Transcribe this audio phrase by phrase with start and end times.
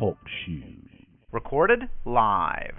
[0.00, 0.64] Talk Shoes.
[1.30, 2.72] Recorded live.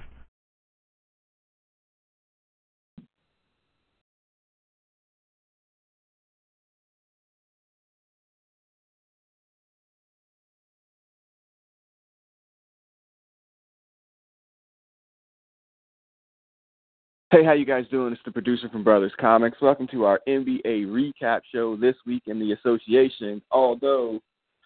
[17.29, 18.11] Hey, how you guys doing?
[18.11, 19.61] It's the producer from Brothers Comics.
[19.61, 23.43] Welcome to our NBA recap show this week in the association.
[23.51, 24.19] Although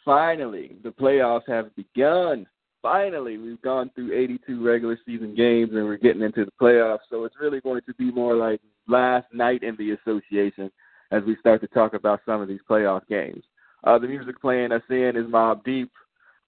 [0.06, 2.48] finally the playoffs have begun.
[2.82, 7.00] Finally, we've gone through 82 regular season games and we're getting into the playoffs.
[7.10, 10.72] So it's really going to be more like last night in the association
[11.12, 13.44] as we start to talk about some of these playoff games.
[13.84, 15.92] Uh, the music playing us in is Mobb Deep.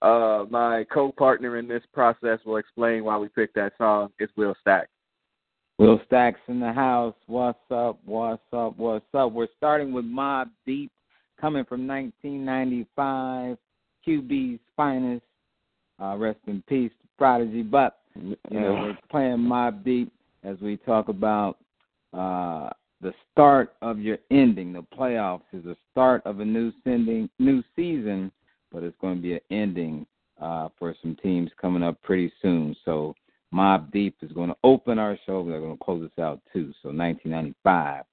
[0.02, 4.10] Uh, my co-partner in this process will explain why we picked that song.
[4.20, 4.90] It's Will Stack.
[5.80, 7.16] Will Stacks in the house.
[7.28, 8.00] What's up?
[8.06, 8.78] What's up?
[8.78, 9.32] What's up?
[9.32, 10.92] We're starting with Mobb Deep,
[11.40, 13.58] coming from 1995.
[14.08, 15.24] QB's finest.
[16.02, 17.64] Uh, rest in peace, Prodigy.
[17.64, 20.12] But you know, we're playing Mobb Deep
[20.44, 21.58] as we talk about
[22.14, 22.70] uh,
[23.02, 24.74] the start of your ending.
[24.74, 28.32] The playoffs is the start of a new sending, new season,
[28.72, 30.06] but it's going to be an ending
[30.42, 32.76] uh, for some teams coming up pretty soon.
[32.86, 33.16] So
[33.54, 35.44] Mobb Deep is going to open our show.
[35.46, 36.74] They're going to close us out too.
[36.84, 38.04] So 1995,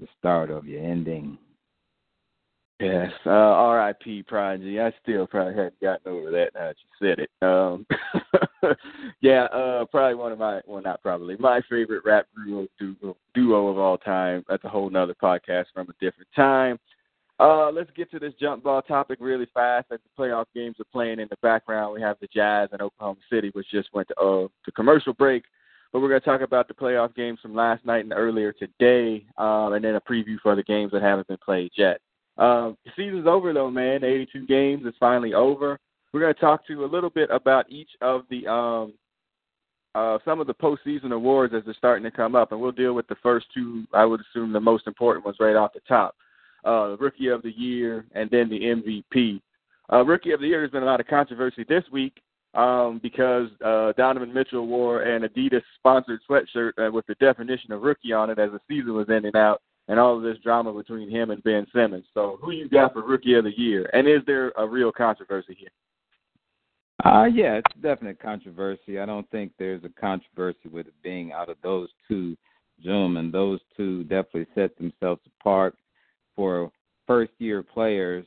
[0.00, 1.38] the start of your ending.
[2.80, 4.24] Yes, uh, R.I.P.
[4.24, 4.80] Prodigy.
[4.80, 7.30] I still probably hadn't gotten over that now that you said it.
[7.40, 7.86] Um,
[9.20, 12.66] yeah, uh, probably one of my, well, not probably, my favorite rap duo,
[13.32, 14.44] duo, of all time.
[14.48, 16.80] That's a whole nother podcast from a different time.
[17.38, 19.86] Uh, let's get to this jump ball topic really fast.
[19.92, 23.20] As the playoff games are playing in the background, we have the Jazz and Oklahoma
[23.30, 25.44] City, which just went to uh, to commercial break.
[25.92, 29.24] But we're going to talk about the playoff games from last night and earlier today,
[29.38, 32.00] um, and then a preview for the games that haven't been played yet.
[32.36, 34.04] The season's over though, man.
[34.04, 35.78] 82 games is finally over.
[36.12, 38.94] We're going to talk to you a little bit about each of the um,
[39.94, 42.94] uh, some of the postseason awards as they're starting to come up, and we'll deal
[42.94, 43.84] with the first two.
[43.92, 46.16] I would assume the most important ones right off the top
[46.64, 49.40] uh, Rookie of the Year, and then the MVP.
[49.92, 52.20] Uh, Rookie of the Year has been a lot of controversy this week
[52.54, 57.82] um, because uh, Donovan Mitchell wore an Adidas sponsored sweatshirt uh, with the definition of
[57.82, 61.10] rookie on it as the season was ending out, and all of this drama between
[61.10, 62.04] him and Ben Simmons.
[62.14, 65.56] So, who you got for Rookie of the Year, and is there a real controversy
[65.58, 65.70] here?
[67.04, 68.98] Uh, yeah, it's definite controversy.
[68.98, 72.36] I don't think there's a controversy with it being out of those two
[72.82, 73.30] gentlemen.
[73.30, 75.76] Those two definitely set themselves apart
[76.36, 76.70] for
[77.06, 78.24] first year players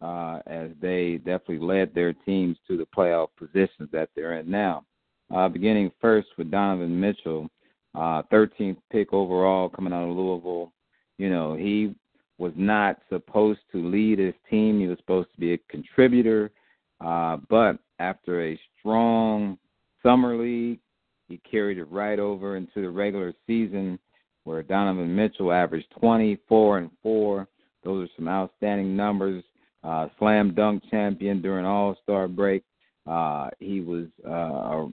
[0.00, 4.84] uh, as they definitely led their teams to the playoff positions that they're in now.
[5.34, 7.48] Uh, beginning first with Donovan Mitchell,
[7.94, 10.72] uh, 13th pick overall coming out of Louisville.
[11.18, 11.94] You know, he
[12.38, 14.80] was not supposed to lead his team.
[14.80, 16.50] He was supposed to be a contributor.
[17.00, 19.58] Uh, but after a strong
[20.02, 20.78] summer league,
[21.28, 23.98] he carried it right over into the regular season
[24.44, 27.46] where Donovan Mitchell averaged 24 and 4.
[27.84, 29.44] Those are some outstanding numbers.
[29.84, 32.64] Uh, slam dunk champion during All Star break.
[33.06, 34.86] Uh, he was uh,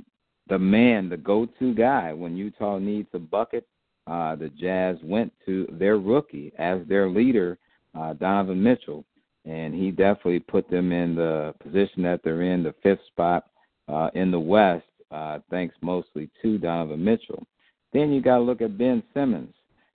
[0.49, 3.67] the man, the go to guy when Utah needs a bucket.
[4.07, 7.57] Uh, the Jazz went to their rookie as their leader,
[7.97, 9.03] uh, Donovan Mitchell,
[9.45, 13.47] and he definitely put them in the position that they're in, the fifth spot
[13.87, 17.45] uh, in the West, uh, thanks mostly to Donovan Mitchell.
[17.93, 19.53] Then you got to look at Ben Simmons.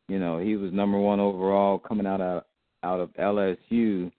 [0.08, 2.44] You know, he was number one overall coming out of
[2.82, 4.10] out of LSU,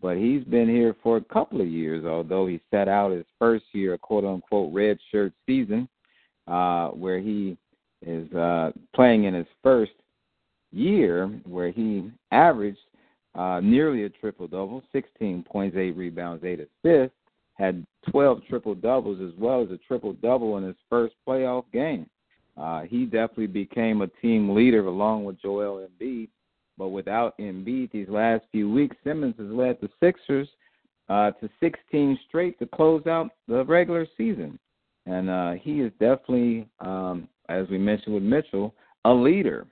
[0.00, 2.04] but he's been here for a couple of years.
[2.04, 5.88] Although he sat out his first year, a quote unquote red shirt season,
[6.46, 7.56] uh, where he
[8.04, 9.92] is uh, playing in his first
[10.72, 12.78] year, where he averaged
[13.34, 17.16] uh, nearly a triple double, 16 points, eight rebounds, eight assists,
[17.54, 22.06] had 12 triple doubles as well as a triple double in his first playoff game.
[22.56, 26.28] Uh, he definitely became a team leader along with Joel Embiid.
[26.76, 30.48] But without Embiid these last few weeks, Simmons has led the Sixers
[31.08, 34.58] uh, to 16 straight to close out the regular season.
[35.06, 38.74] And uh, he is definitely, um, as we mentioned with Mitchell,
[39.04, 39.66] a leader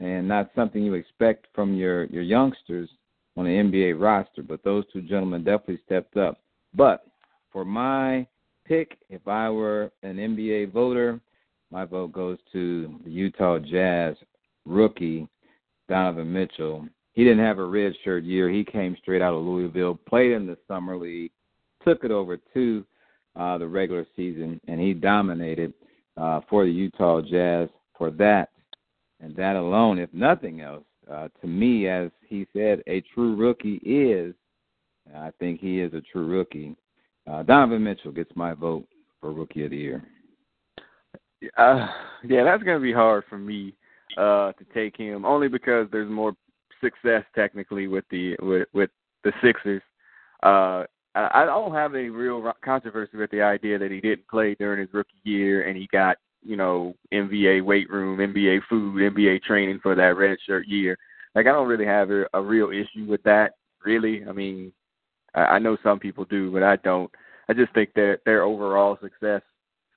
[0.00, 2.90] and not something you expect from your, your youngsters
[3.36, 4.42] on the NBA roster.
[4.42, 6.38] But those two gentlemen definitely stepped up.
[6.74, 7.06] But
[7.52, 8.26] for my
[8.66, 11.20] pick, if I were an NBA voter,
[11.70, 14.16] my vote goes to the Utah Jazz
[14.64, 15.28] rookie
[15.88, 16.86] Donovan Mitchell.
[17.12, 18.50] He didn't have a red shirt year.
[18.50, 21.30] He came straight out of Louisville, played in the summer league,
[21.84, 22.84] took it over to
[23.36, 25.72] uh, the regular season, and he dominated
[26.16, 28.50] uh, for the Utah Jazz for that
[29.20, 30.84] and that alone, if nothing else.
[31.10, 34.34] Uh, to me, as he said, a true rookie is.
[35.14, 36.76] I think he is a true rookie.
[37.30, 38.86] uh, Donovan Mitchell gets my vote
[39.20, 40.04] for Rookie of the Year.
[41.58, 41.88] Uh,
[42.26, 43.74] yeah, that's going to be hard for me
[44.16, 46.34] uh, to take him, only because there's more
[46.82, 48.90] success technically with the with with
[49.24, 49.82] the Sixers.
[50.42, 50.84] Uh,
[51.14, 54.92] I don't have any real controversy with the idea that he didn't play during his
[54.92, 59.94] rookie year and he got you know NBA weight room, NBA food, NBA training for
[59.94, 60.98] that red shirt year.
[61.34, 63.52] Like I don't really have a, a real issue with that.
[63.84, 64.72] Really, I mean,
[65.34, 67.10] I, I know some people do, but I don't.
[67.48, 69.42] I just think that their overall success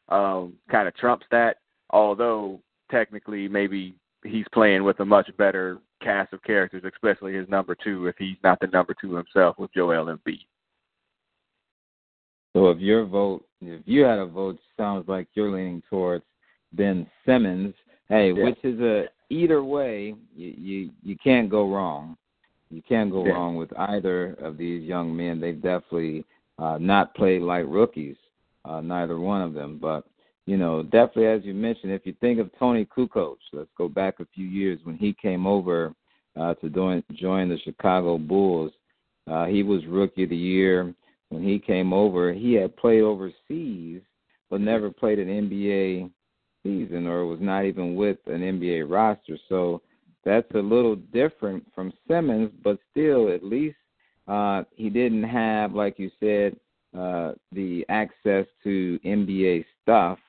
[0.09, 1.57] um, kind of trumps that.
[1.89, 2.61] Although
[2.91, 8.07] technically, maybe he's playing with a much better cast of characters, especially his number two,
[8.07, 10.45] if he's not the number two himself with Joel Embiid.
[12.57, 16.25] So if your vote, if you had a vote, sounds like you're leaning towards
[16.73, 17.75] Ben Simmons.
[18.09, 18.45] Hey, yeah.
[18.45, 22.17] which is a either way, you you you can't go wrong.
[22.71, 23.33] You can't go yeah.
[23.33, 25.39] wrong with either of these young men.
[25.39, 26.25] They've definitely
[26.57, 28.17] uh, not played like rookies,
[28.65, 29.77] uh, neither one of them.
[29.79, 30.05] But
[30.47, 34.19] you know, definitely as you mentioned, if you think of Toni Kukoc, let's go back
[34.19, 35.93] a few years when he came over
[36.35, 38.71] uh, to join join the Chicago Bulls.
[39.27, 40.95] Uh, he was rookie of the year
[41.29, 42.33] when he came over.
[42.33, 44.01] He had played overseas,
[44.49, 46.09] but never played an NBA
[46.63, 49.37] season or was not even with an NBA roster.
[49.49, 49.81] So
[50.23, 53.77] that's a little different from Simmons, but still, at least
[54.27, 56.57] uh, he didn't have, like you said,
[56.97, 60.19] uh, the access to NBA stuff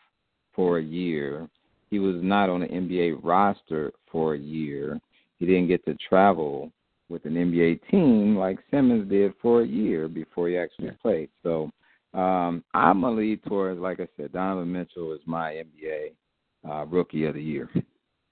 [0.54, 1.48] for a year.
[1.90, 5.00] He was not on an NBA roster for a year.
[5.38, 6.72] He didn't get to travel
[7.08, 10.92] with an NBA team like Simmons did for a year before he actually yeah.
[11.02, 11.28] played.
[11.42, 11.70] So
[12.14, 16.12] um, I'm a lead towards, like I said, Donovan Mitchell is my NBA
[16.68, 17.70] uh, Rookie of the Year.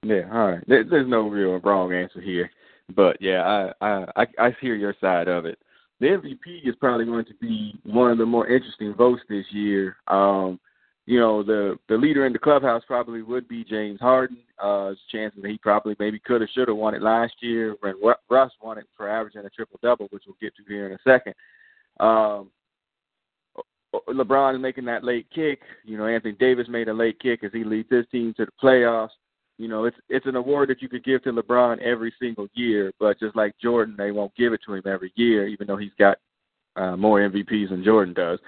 [0.02, 0.64] Yeah, all right.
[0.68, 2.48] There, there's no real wrong answer here,
[2.94, 5.58] but yeah, I, I I hear your side of it.
[5.98, 9.96] The MVP is probably going to be one of the more interesting votes this year.
[10.06, 10.60] Um,
[11.06, 14.38] you know, the the leader in the clubhouse probably would be James Harden.
[14.60, 17.94] Uh, chances that he probably maybe could have, should have won it last year when
[18.28, 20.98] Russ won it for averaging a triple double, which we'll get to here in a
[21.04, 21.34] second.
[22.00, 22.50] Um,
[24.08, 25.60] LeBron is making that late kick.
[25.84, 28.52] You know, Anthony Davis made a late kick as he leads his team to the
[28.62, 29.10] playoffs.
[29.58, 32.92] You know, it's it's an award that you could give to LeBron every single year,
[32.98, 35.94] but just like Jordan, they won't give it to him every year, even though he's
[35.98, 36.18] got
[36.74, 38.38] uh, more MVPs than Jordan does.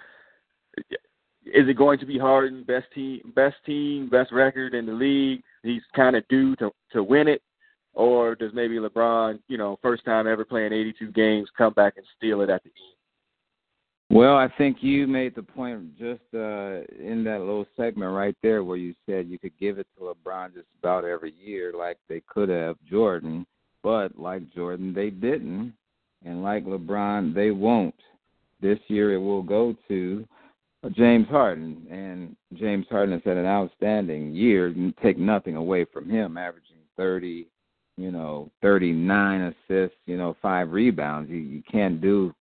[1.54, 5.42] Is it going to be Harden, best team, best team, best record in the league?
[5.62, 7.42] He's kind of due to to win it,
[7.94, 12.06] or does maybe LeBron, you know, first time ever playing 82 games, come back and
[12.16, 12.98] steal it at the end?
[14.10, 18.64] Well, I think you made the point just uh, in that little segment right there
[18.64, 22.22] where you said you could give it to LeBron just about every year, like they
[22.26, 23.46] could have Jordan,
[23.82, 25.74] but like Jordan, they didn't,
[26.24, 27.94] and like LeBron, they won't.
[28.60, 30.26] This year, it will go to
[30.94, 34.74] James Harden, and James Harden has had an outstanding year.
[35.02, 37.48] Take nothing away from him, averaging thirty,
[37.96, 41.30] you know, thirty-nine assists, you know, five rebounds.
[41.30, 42.34] You you can't do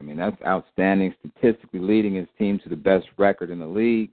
[0.00, 4.10] I mean, that's outstanding, statistically leading his team to the best record in the league.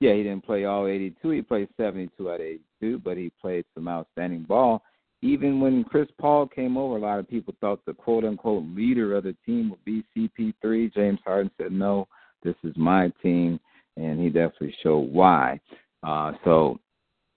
[0.00, 1.30] Yeah, he didn't play all 82.
[1.30, 4.82] He played 72 out of 82, but he played some outstanding ball.
[5.22, 9.16] Even when Chris Paul came over, a lot of people thought the quote unquote leader
[9.16, 10.92] of the team would be CP3.
[10.92, 12.08] James Harden said, no,
[12.42, 13.58] this is my team,
[13.96, 15.60] and he definitely showed why.
[16.02, 16.78] Uh, so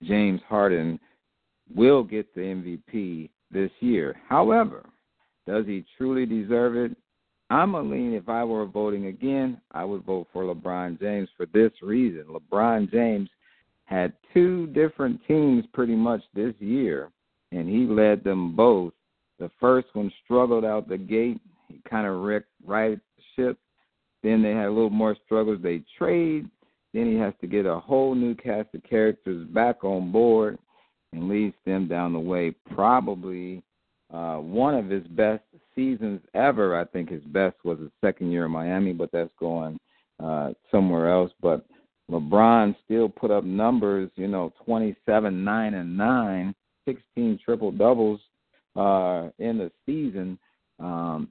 [0.04, 1.00] James Harden
[1.74, 4.16] will get the MVP this year.
[4.28, 4.86] However,
[5.48, 6.98] does he truly deserve it?
[7.50, 8.14] I'm a lean.
[8.14, 12.26] If I were voting again, I would vote for LeBron James for this reason.
[12.26, 13.30] LeBron James
[13.86, 17.12] had two different teams pretty much this year,
[17.52, 18.94] and he led them both.
[19.38, 21.40] The first one struggled out the gate.
[21.68, 23.60] He kind of wrecked right the ship.
[24.26, 25.60] Then they had a little more struggles.
[25.62, 26.50] They trade.
[26.96, 30.58] Then he has to get a whole new cast of characters back on board
[31.14, 32.56] and leads them down the way.
[32.74, 33.62] Probably
[34.12, 35.44] uh, one of his best
[35.76, 36.76] seasons ever.
[36.76, 39.80] I think his best was his second year in Miami, but that's going
[40.20, 41.32] uh, somewhere else.
[41.40, 41.64] But
[42.10, 46.56] LeBron still put up numbers, you know, 27, 9, and 9,
[46.86, 48.22] 16 triple doubles
[48.76, 50.40] uh, in the season.
[50.80, 51.30] Um,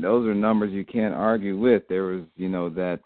[0.00, 1.82] those are numbers you can't argue with.
[1.88, 3.00] There was, you know, that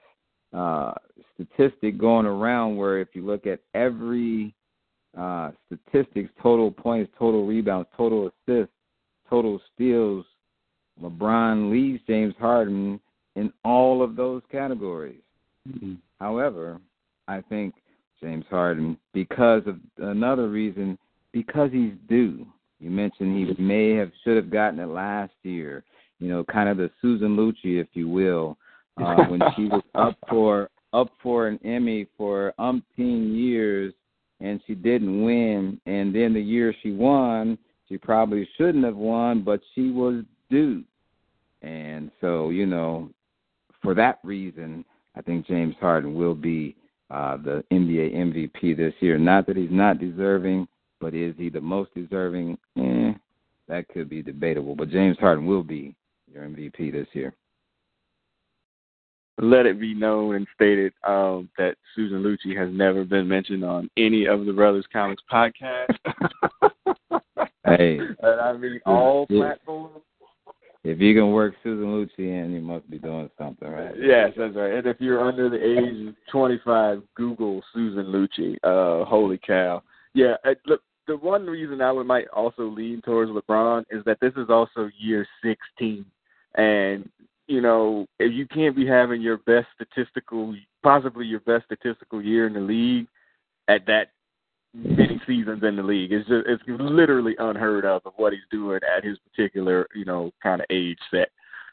[0.53, 0.93] uh,
[1.35, 4.55] statistic going around where if you look at every
[5.19, 8.75] uh, statistics, total points, total rebounds, total assists,
[9.29, 10.25] total steals,
[11.03, 13.01] LeBron leads James Harden
[13.37, 15.21] in all of those categories.
[15.69, 15.95] Mm-hmm.
[16.21, 16.79] However,
[17.29, 17.75] I think
[18.23, 20.99] James Harden, because of another reason,
[21.33, 22.47] because he's due.
[22.79, 25.85] You mentioned he may have should have gotten it last year
[26.23, 28.57] you know, kind of the Susan Lucci, if you will,
[28.97, 33.93] uh, when she was up for up for an Emmy for umpteen years
[34.41, 37.57] and she didn't win, and then the year she won,
[37.89, 40.85] she probably shouldn't have won, but she was due,
[41.63, 43.11] and so you know,
[43.83, 44.85] for that reason,
[45.17, 46.77] I think James Harden will be
[47.11, 49.19] uh, the NBA MVP this year.
[49.19, 50.69] Not that he's not deserving,
[51.01, 52.59] but is he the most deserving?
[52.77, 53.13] Eh,
[53.69, 54.77] that could be debatable.
[54.77, 55.95] But James Harden will be
[56.33, 57.35] your MVP this year.
[59.39, 63.91] Let it be known and stated um, that Susan Lucci has never been mentioned on
[63.97, 65.97] any of the Brothers Comics podcast.
[67.67, 70.03] hey, and I mean all platforms.
[70.85, 73.95] If you can work Susan Lucci in, you must be doing something, right?
[73.97, 74.75] Yes, that's right.
[74.75, 78.57] And if you're under the age of 25, Google Susan Lucci.
[78.65, 79.83] Uh, holy cow!
[80.13, 80.35] Yeah,
[80.67, 84.49] look, the one reason I would might also lean towards LeBron is that this is
[84.49, 86.05] also year 16,
[86.55, 87.09] and
[87.47, 92.47] you know if you can't be having your best statistical, possibly your best statistical year
[92.47, 93.07] in the league
[93.69, 94.09] at that
[94.75, 98.81] many seasons in the league, it's just it's literally unheard of of what he's doing
[98.97, 101.31] at his particular you know kind of age set.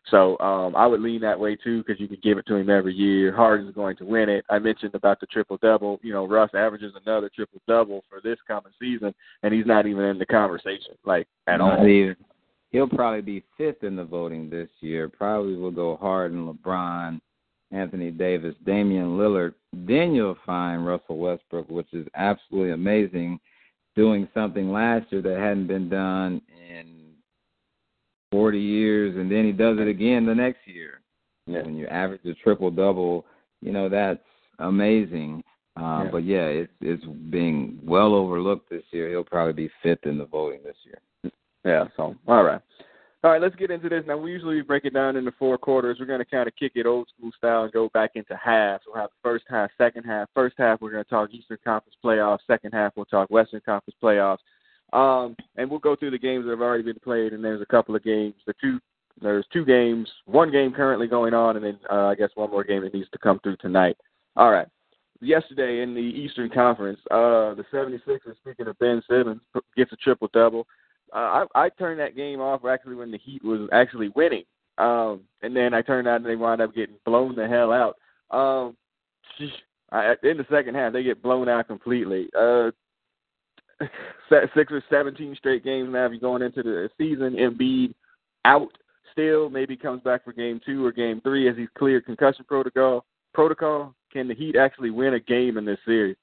[0.09, 2.69] So um, I would lean that way too because you can give it to him
[2.69, 3.35] every year.
[3.35, 4.45] Harden's going to win it.
[4.49, 5.99] I mentioned about the triple double.
[6.01, 10.05] You know, Russ averages another triple double for this coming season, and he's not even
[10.05, 11.87] in the conversation like at not all.
[11.87, 12.15] Even.
[12.71, 15.09] He'll probably be fifth in the voting this year.
[15.09, 17.19] Probably will go Harden, LeBron,
[17.71, 19.53] Anthony Davis, Damian Lillard.
[19.73, 23.39] Then you'll find Russell Westbrook, which is absolutely amazing,
[23.95, 27.13] doing something last year that hadn't been done in
[28.31, 31.01] 40 years, and then he does it again the next year.
[31.47, 31.63] Yeah.
[31.63, 33.25] When you average a triple double,
[33.61, 34.21] you know that's
[34.59, 35.43] amazing.
[35.75, 36.09] Uh, yeah.
[36.11, 39.09] But yeah, it's it's being well overlooked this year.
[39.09, 40.99] He'll probably be fifth in the voting this year.
[41.65, 41.85] Yeah.
[41.97, 42.61] So all right.
[43.21, 44.05] All right, let's get into this.
[44.07, 45.97] Now, we usually break it down into four quarters.
[45.99, 48.83] We're going to kind of kick it old school style and go back into halves.
[48.87, 50.29] We'll have first half, second half.
[50.33, 52.39] First half, we're going to talk Eastern Conference playoffs.
[52.47, 54.37] Second half, we'll talk Western Conference playoffs.
[54.93, 57.65] Um, and we'll go through the games that have already been played, and there's a
[57.65, 58.35] couple of games.
[58.47, 58.79] The two
[59.21, 62.63] there's two games, one game currently going on, and then uh, I guess one more
[62.63, 63.97] game that needs to come through tonight.
[64.37, 64.67] All right.
[65.21, 69.41] Yesterday in the Eastern Conference, uh, the 76ers, speaking of Ben Simmons,
[69.75, 70.65] gets a triple double.
[71.13, 74.43] Uh, I, I turned that game off actually when the Heat was actually winning,
[74.77, 77.95] um, and then I turned out and they wound up getting blown the hell out.
[78.35, 78.75] Um,
[79.91, 82.29] I, in the second half, they get blown out completely.
[82.37, 82.71] Uh,
[84.29, 86.05] six or seventeen straight games now.
[86.05, 87.93] If you're going into the season, Embiid
[88.45, 88.69] out
[89.11, 93.05] still, maybe comes back for game two or game three as he's cleared concussion protocol.
[93.33, 93.93] Protocol.
[94.11, 96.17] Can the Heat actually win a game in this series?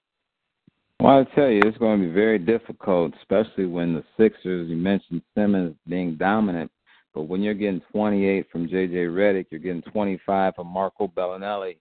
[1.00, 4.68] Well, I tell you, it's going to be very difficult, especially when the Sixers.
[4.68, 6.70] You mentioned Simmons being dominant,
[7.14, 8.94] but when you're getting 28 from J.J.
[8.94, 11.76] Redick, you're getting 25 from Marco Belinelli.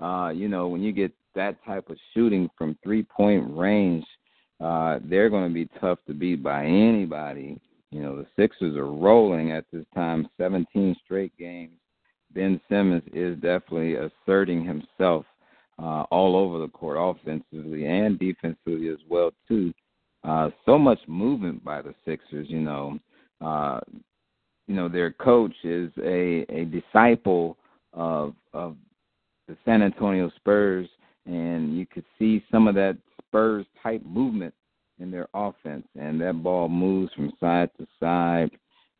[0.00, 4.04] Uh, you know, when you get that type of shooting from three-point range,
[4.60, 7.60] uh, they're going to be tough to beat by anybody.
[7.90, 11.78] You know, the Sixers are rolling at this time, 17 straight games.
[12.32, 15.26] Ben Simmons is definitely asserting himself
[15.78, 19.72] uh, all over the court, offensively and defensively as well too.
[20.22, 22.46] Uh, so much movement by the Sixers.
[22.48, 22.98] You know,
[23.40, 23.80] uh,
[24.66, 27.56] you know their coach is a a disciple
[27.92, 28.76] of of
[29.48, 30.88] the San Antonio Spurs,
[31.26, 32.96] and you could see some of that
[33.28, 34.54] Spurs type movement
[35.00, 38.50] in their offense, and that ball moves from side to side,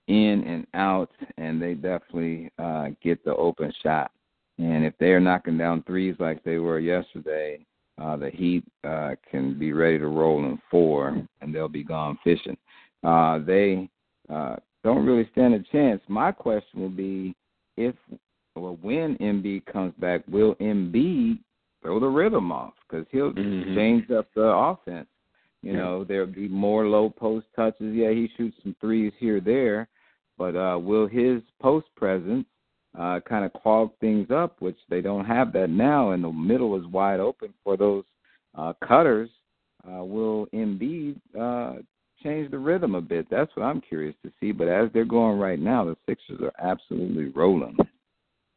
[0.08, 4.10] in and out, and they definitely uh, get the open shot.
[4.58, 7.64] And if they are knocking down threes like they were yesterday,
[8.00, 12.18] uh, the Heat uh, can be ready to roll in four, and they'll be gone
[12.22, 12.56] fishing.
[13.02, 13.88] Uh, they
[14.32, 16.00] uh, don't really stand a chance.
[16.08, 17.34] My question will be
[17.76, 17.94] if
[18.56, 21.38] or when Embiid comes back, will Embiid
[21.82, 22.74] throw the rhythm off?
[22.88, 23.74] Because he'll mm-hmm.
[23.74, 25.08] change up the offense.
[25.62, 27.94] You know, there'll be more low post touches.
[27.94, 29.88] Yeah, he shoots some threes here there,
[30.36, 32.44] but uh, will his post presence
[32.98, 36.78] uh, kind of clog things up, which they don't have that now, and the middle
[36.78, 38.04] is wide open for those
[38.56, 39.30] uh, cutters.
[39.86, 41.80] Uh, will Embiid uh,
[42.22, 43.26] change the rhythm a bit?
[43.30, 44.52] That's what I'm curious to see.
[44.52, 47.76] But as they're going right now, the Sixers are absolutely rolling.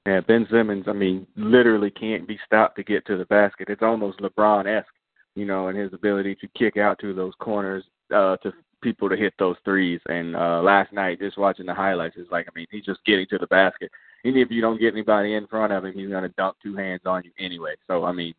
[0.06, 3.67] Yeah, Ben Simmons, I mean, literally can't be stopped to get to the basket.
[3.70, 4.88] It's almost LeBron esque,
[5.36, 7.84] you know, in his ability to kick out to those corners
[8.15, 10.00] uh, to people to hit those threes.
[10.08, 13.25] And uh, last night, just watching the highlights, it's like, I mean, he's just getting
[13.32, 13.91] to the basket
[14.24, 16.75] even if you don't get anybody in front of him, he's going to dunk two
[16.75, 17.75] hands on you anyway.
[17.88, 18.33] So I mean,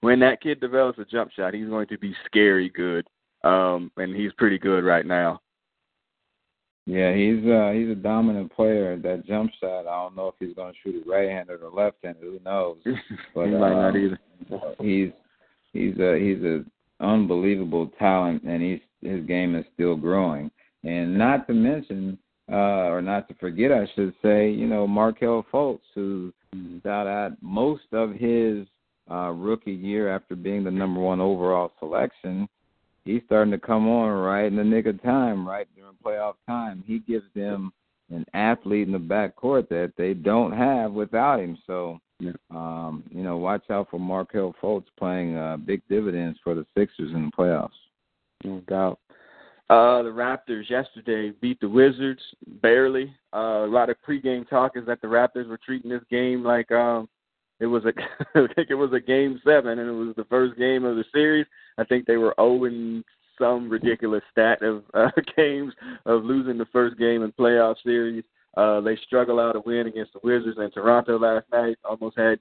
[0.00, 3.06] when that kid develops a jump shot, he's going to be scary good,
[3.44, 5.40] um, and he's pretty good right now.
[6.86, 8.96] Yeah, he's uh he's a dominant player.
[8.96, 12.22] That jump shot, I don't know if he's going to shoot it right-handed or left-handed.
[12.22, 12.78] Who knows?
[13.34, 14.18] But he might um, not either.
[14.80, 15.10] He's
[15.74, 16.64] he's a he's a
[17.00, 20.50] unbelievable talent, and he's his game is still growing.
[20.82, 22.18] and not to mention,
[22.50, 26.32] uh, or not to forget, I should say, you know, Markelle Fultz, who
[26.82, 28.66] got at most of his
[29.10, 32.48] uh, rookie year after being the number one overall selection.
[33.04, 36.84] He's starting to come on right in the nick of time, right during playoff time.
[36.86, 37.72] He gives them
[38.10, 41.58] an athlete in the backcourt that they don't have without him.
[41.66, 42.32] So, yeah.
[42.50, 47.12] um, you know, watch out for Markelle Fultz playing uh, big dividends for the Sixers
[47.12, 47.70] in the playoffs.
[48.44, 48.98] No doubt.
[49.70, 52.22] Uh, the Raptors yesterday beat the Wizards
[52.62, 53.14] barely.
[53.34, 56.72] Uh, a lot of pregame talk is that the Raptors were treating this game like
[56.72, 57.06] um,
[57.60, 57.92] it was a
[58.34, 61.04] I think it was a game seven, and it was the first game of the
[61.12, 61.44] series.
[61.76, 63.04] I think they were owing
[63.38, 65.74] some ridiculous stat of uh, games
[66.06, 68.24] of losing the first game in playoff series.
[68.56, 71.76] Uh, they struggled out a win against the Wizards in Toronto last night.
[71.84, 72.40] Almost had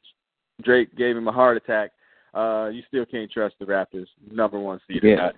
[0.63, 1.91] Drake gave him a heart attack.
[2.34, 5.01] Uh, you still can't trust the Raptors, number one seed.
[5.03, 5.31] Yeah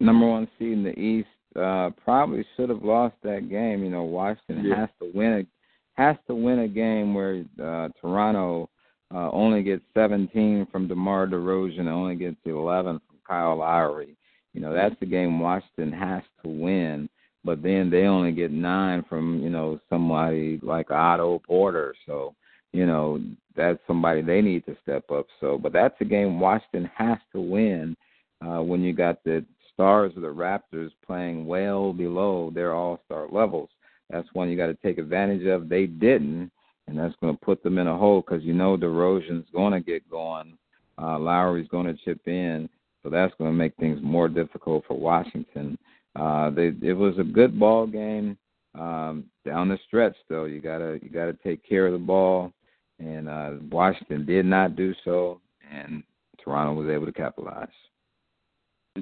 [0.00, 3.84] number one seed in the East, uh, probably should have lost that game.
[3.84, 4.76] You know, Washington yeah.
[4.80, 8.70] has to win a has to win a game where uh, Toronto
[9.14, 14.16] uh, only gets 17 from DeMar DeRozan, only gets 11 from Kyle Lowry.
[14.54, 17.08] You know, that's the game Washington has to win.
[17.44, 21.94] But then they only get nine from you know somebody like Otto Porter.
[22.06, 22.34] So
[22.72, 23.20] you know
[23.56, 25.26] that's somebody they need to step up.
[25.40, 27.96] So, but that's a game Washington has to win
[28.44, 29.44] uh, when you got the
[29.80, 33.70] stars of the Raptors playing well below their all star levels.
[34.10, 35.70] That's one you got to take advantage of.
[35.70, 36.50] They didn't,
[36.86, 39.80] and that's going to put them in a hole because you know DeRozan's going to
[39.80, 40.58] get going.
[41.00, 42.68] Uh, Lowry's going to chip in,
[43.02, 45.78] so that's going to make things more difficult for Washington.
[46.14, 48.36] Uh, they, it was a good ball game
[48.78, 50.44] um, down the stretch, though.
[50.44, 52.52] You gotta you gotta take care of the ball,
[52.98, 55.40] and uh, Washington did not do so,
[55.72, 56.02] and
[56.44, 57.68] Toronto was able to capitalize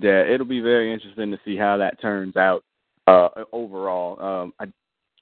[0.02, 2.64] yeah, it'll be very interesting to see how that turns out
[3.06, 4.20] uh, overall.
[4.20, 4.66] Um, I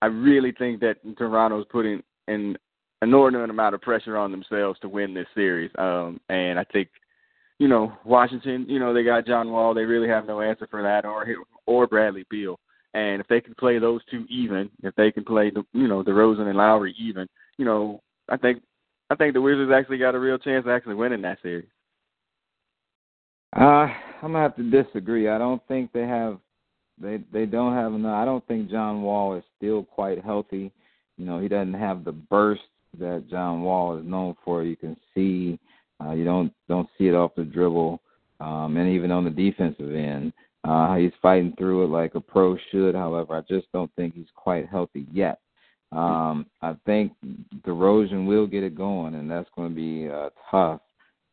[0.03, 2.57] I really think that Toronto's putting an
[3.03, 6.89] inordinate amount of pressure on themselves to win this series, um, and I think
[7.59, 8.67] you know Washington.
[8.69, 9.75] You know they got John Wall.
[9.75, 11.27] They really have no answer for that, or
[11.67, 12.59] or Bradley Beal.
[12.95, 16.03] And if they can play those two even, if they can play the you know
[16.03, 18.63] DeRozan and Lowry even, you know I think
[19.11, 21.69] I think the Wizards actually got a real chance of actually winning that series.
[23.57, 23.89] Uh,
[24.23, 25.29] I'm gonna have to disagree.
[25.29, 26.39] I don't think they have
[27.01, 28.15] they they don't have enough.
[28.15, 30.71] I don't think John Wall is still quite healthy.
[31.17, 32.63] You know, he doesn't have the burst
[32.99, 34.63] that John Wall is known for.
[34.63, 35.59] You can see
[36.05, 38.03] uh, you don't don't see it off the dribble,
[38.41, 42.59] um, and even on the defensive end, uh, he's fighting through it like a pro
[42.71, 42.95] should.
[42.95, 45.41] However, I just don't think he's quite healthy yet.
[45.93, 47.13] Um, I think
[47.63, 50.81] DeRozan will get it going, and that's going to be uh, tough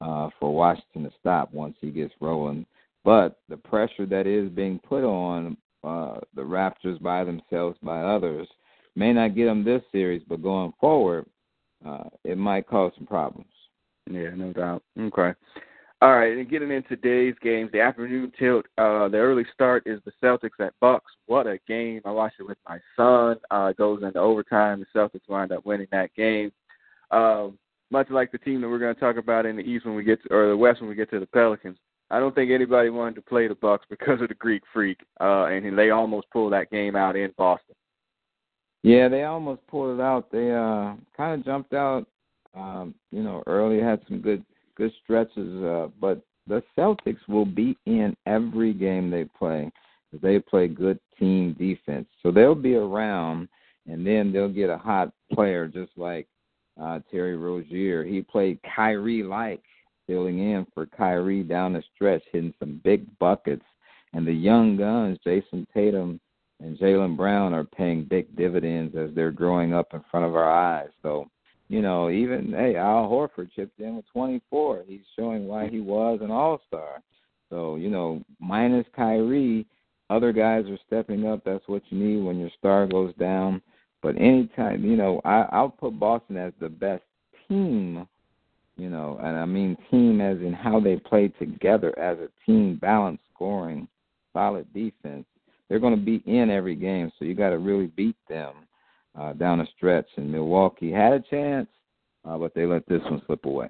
[0.04, 2.66] uh, for Washington to stop once he gets rolling.
[3.04, 8.48] But the pressure that is being put on uh, the Raptors by themselves, by others,
[8.96, 11.26] may not get them this series, but going forward,
[11.86, 13.48] uh, it might cause some problems.
[14.10, 14.84] Yeah, no doubt.
[15.00, 15.34] Okay.
[16.02, 20.02] All right, and getting into today's games, the afternoon tilt, uh, the early start is
[20.04, 21.10] the Celtics at Bucks.
[21.28, 22.02] What a game!
[22.04, 23.38] I watched it with my son.
[23.50, 24.82] Uh, goes into overtime.
[24.82, 26.52] The Celtics wind up winning that game.
[27.12, 27.58] Um,
[27.94, 30.04] much like the team that we're going to talk about in the East when we
[30.04, 31.78] get to, or the West when we get to the Pelicans.
[32.10, 35.46] I don't think anybody wanted to play the Bucks because of the Greek Freak, uh,
[35.46, 37.76] and they almost pulled that game out in Boston.
[38.82, 40.32] Yeah, they almost pulled it out.
[40.32, 42.06] They uh, kind of jumped out,
[42.56, 43.80] um, you know, early.
[43.80, 44.44] Had some good
[44.76, 49.72] good stretches, uh, but the Celtics will be in every game they play.
[50.22, 53.48] They play good team defense, so they'll be around,
[53.88, 56.28] and then they'll get a hot player just like
[56.82, 58.04] uh, Terry Rozier.
[58.04, 59.64] He played Kyrie like,
[60.08, 63.64] filling in for Kyrie down the stretch, hitting some big buckets.
[64.14, 66.20] And the young guns, Jayson Tatum
[66.60, 70.52] and Jaylen Brown, are paying big dividends as they're growing up in front of our
[70.52, 70.90] eyes.
[71.02, 71.30] So,
[71.70, 74.84] you know, even hey, Al Horford chipped in with 24.
[74.88, 77.02] He's showing why he was an All Star.
[77.50, 79.66] So, you know, minus Kyrie,
[80.10, 81.44] other guys are stepping up.
[81.44, 83.62] That's what you need when your star goes down.
[84.04, 87.04] But anytime, you know, I, I'll put Boston as the best
[87.48, 88.06] team,
[88.76, 92.78] you know, and I mean team as in how they play together as a team,
[92.82, 93.88] balanced scoring,
[94.34, 95.26] solid defense.
[95.70, 98.54] They're going to be in every game, so you got to really beat them
[99.18, 100.08] uh, down the stretch.
[100.18, 101.70] And Milwaukee had a chance,
[102.26, 103.70] uh, but they let this one slip away.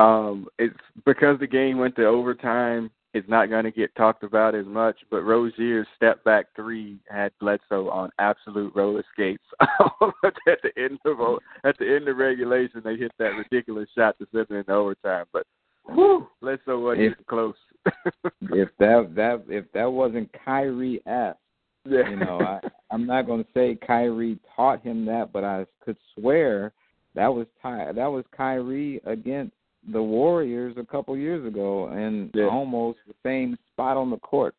[0.00, 0.74] Um, it's
[1.06, 4.96] because the game went to overtime is not going to get talked about as much.
[5.10, 11.38] But Rozier's step back three had Bledsoe on absolute roller skates at the end of
[11.64, 12.82] at the end of regulation.
[12.84, 15.26] They hit that ridiculous shot to send it into overtime.
[15.32, 15.46] But
[15.86, 17.54] whew, Bledsoe wasn't if, close.
[18.52, 21.38] if that that if that wasn't Kyrie esque,
[21.84, 22.08] Yeah.
[22.10, 25.96] You know, I, I'm not going to say Kyrie taught him that, but I could
[26.14, 26.72] swear
[27.14, 29.54] that was Ty, that was Kyrie against
[29.92, 32.46] the Warriors a couple years ago, and yeah.
[32.46, 34.54] almost the same spot on the court.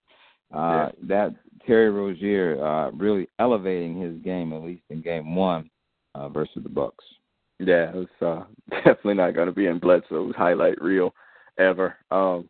[0.52, 0.58] yeah.
[0.58, 1.36] Uh, That
[1.66, 5.70] Terry Rozier uh, really elevating his game, at least in Game One
[6.16, 7.04] uh, versus the Bucks.
[7.60, 11.14] Yeah, it's uh, definitely not going to be in Bledsoe's highlight reel
[11.58, 11.96] ever.
[12.12, 12.50] Um,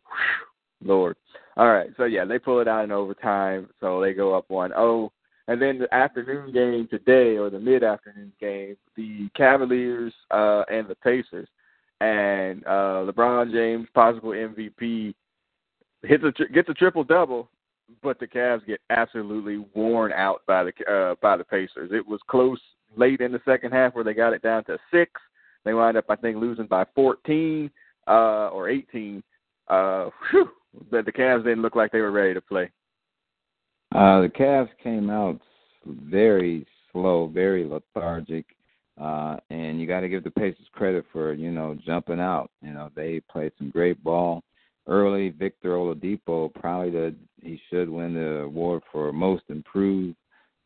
[0.80, 1.16] whew, Lord.
[1.56, 4.72] All right, so yeah, they pull it out in overtime, so they go up one
[4.76, 5.12] oh.
[5.48, 10.94] And then the afternoon game today, or the mid-afternoon game, the Cavaliers uh, and the
[10.96, 11.48] Pacers,
[12.00, 15.14] and uh, LeBron James, possible MVP,
[16.02, 17.48] hits a gets a triple double,
[18.02, 21.90] but the Cavs get absolutely worn out by the uh, by the Pacers.
[21.92, 22.60] It was close
[22.96, 25.10] late in the second half where they got it down to six.
[25.64, 27.70] They wind up, I think, losing by 14
[28.06, 28.10] uh,
[28.48, 29.22] or 18.
[29.68, 30.48] Uh, whew,
[30.90, 32.70] but the Cavs didn't look like they were ready to play.
[33.94, 35.40] Uh, the Cavs came out
[35.84, 38.46] very slow, very lethargic,
[39.00, 42.50] uh, and you got to give the Pacers credit for you know jumping out.
[42.62, 44.42] You know they played some great ball
[44.86, 45.30] early.
[45.30, 50.16] Victor Oladipo probably the he should win the award for most improved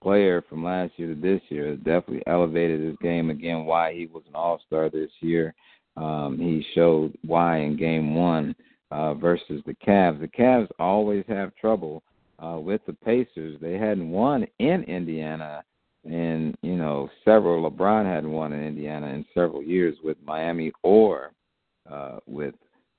[0.02, 1.76] player from last year to this year.
[1.76, 3.64] Definitely elevated his game again.
[3.64, 5.54] Why he was an All Star this year.
[5.96, 8.54] Um, he showed why in Game One
[8.90, 10.20] uh, versus the Cavs.
[10.20, 12.02] The Cavs always have trouble
[12.38, 13.58] uh, with the Pacers.
[13.60, 15.62] They hadn't won in Indiana
[16.04, 17.70] in you know several.
[17.70, 21.32] LeBron hadn't won in Indiana in several years with Miami or
[21.90, 22.54] uh, with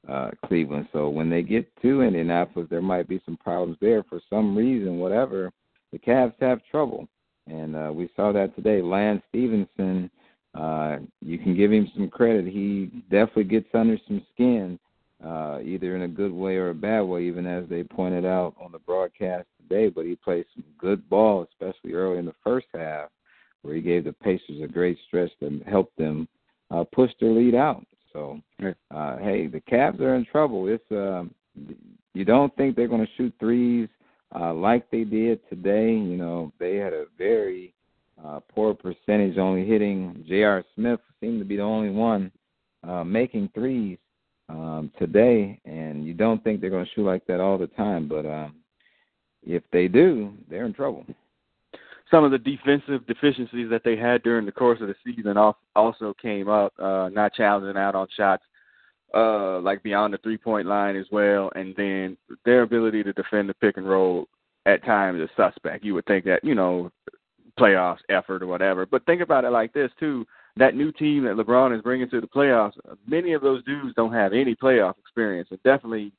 [0.07, 0.87] uh, Cleveland.
[0.93, 4.99] So when they get to Indianapolis, there might be some problems there for some reason,
[4.99, 5.51] whatever.
[5.91, 7.07] The Cavs have trouble,
[7.47, 8.81] and uh, we saw that today.
[8.81, 10.09] Lance Stephenson,
[10.55, 12.47] uh, you can give him some credit.
[12.47, 14.79] He definitely gets under some skin,
[15.25, 18.55] uh, either in a good way or a bad way, even as they pointed out
[18.59, 19.89] on the broadcast today.
[19.89, 23.09] But he played some good ball, especially early in the first half,
[23.62, 26.27] where he gave the Pacers a great stretch to help them
[26.71, 27.86] uh, push their lead out.
[28.12, 28.39] So,
[28.91, 30.67] uh, hey, the Cavs are in trouble.
[30.67, 31.23] It's uh,
[32.13, 33.89] you don't think they're going to shoot threes
[34.36, 35.91] uh, like they did today.
[35.91, 37.73] You know, they had a very
[38.23, 40.23] uh, poor percentage, only hitting.
[40.27, 40.63] J.R.
[40.75, 42.31] Smith seemed to be the only one
[42.88, 43.97] uh, making threes
[44.49, 48.08] um, today, and you don't think they're going to shoot like that all the time.
[48.08, 48.56] But um,
[49.41, 51.06] if they do, they're in trouble.
[52.12, 55.36] Some of the defensive deficiencies that they had during the course of the season
[55.75, 58.43] also came up, uh, not challenging out on shots
[59.13, 63.47] uh, like beyond the three point line as well, and then their ability to defend
[63.47, 64.27] the pick and roll
[64.65, 65.84] at times is suspect.
[65.84, 66.91] You would think that you know
[67.60, 70.25] playoffs effort or whatever, but think about it like this too:
[70.57, 72.73] that new team that LeBron is bringing to the playoffs,
[73.07, 76.11] many of those dudes don't have any playoff experience, and definitely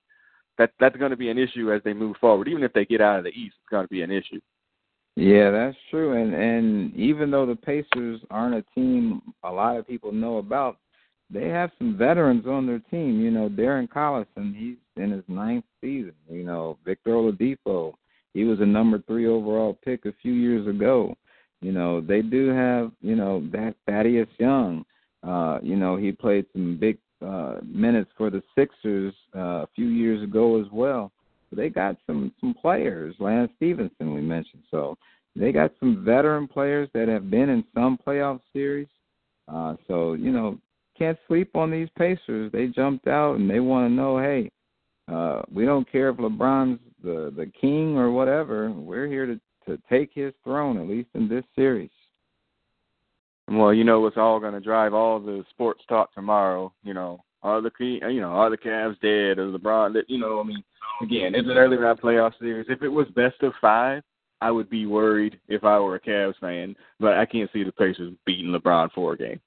[0.59, 2.49] that that's going to be an issue as they move forward.
[2.49, 4.41] Even if they get out of the East, it's going to be an issue.
[5.17, 6.21] Yeah, that's true.
[6.21, 10.79] And and even though the Pacers aren't a team a lot of people know about,
[11.31, 13.21] they have some veterans on their team.
[13.21, 16.15] You know, Darren Collison, he's in his ninth season.
[16.29, 17.95] You know, Victor Oladipo,
[18.33, 21.17] he was a number three overall pick a few years ago.
[21.61, 24.85] You know, they do have, you know, that Thaddeus Young.
[25.23, 29.87] Uh, you know, he played some big uh minutes for the Sixers uh, a few
[29.87, 31.11] years ago as well
[31.55, 33.15] they got some some players.
[33.19, 34.63] Lance Stephenson, we mentioned.
[34.71, 34.97] So
[35.37, 38.89] they got some veteran players that have been in some playoff series.
[39.49, 40.59] Uh, so you know,
[40.99, 42.53] can't sleep on these Pacers.
[42.53, 44.51] They jumped out and they want to know, hey,
[45.11, 48.71] uh, we don't care if LeBron's the the king or whatever.
[48.71, 51.91] We're here to to take his throne at least in this series.
[53.49, 56.73] Well, you know what's all going to drive all the sports talk tomorrow.
[56.83, 59.95] You know, are the you know are the Cavs dead or LeBron?
[60.09, 60.65] You know, I mean,
[61.03, 62.67] again, it's an early round playoff series.
[62.69, 64.03] If it was best of five,
[64.41, 66.75] I would be worried if I were a Cavs fan.
[66.99, 69.41] But I can't see the Pacers beating LeBron for a game.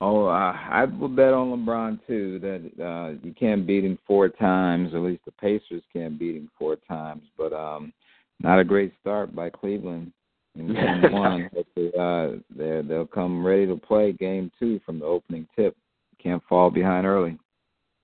[0.00, 2.38] Oh, uh, I will bet on LeBron too.
[2.40, 4.92] That uh, you can't beat him four times.
[4.94, 7.22] At least the Pacers can't beat him four times.
[7.38, 7.92] But um,
[8.40, 10.12] not a great start by Cleveland
[10.56, 11.50] in game one.
[11.52, 15.76] But uh, they they'll come ready to play game two from the opening tip
[16.24, 17.38] can't fall behind early.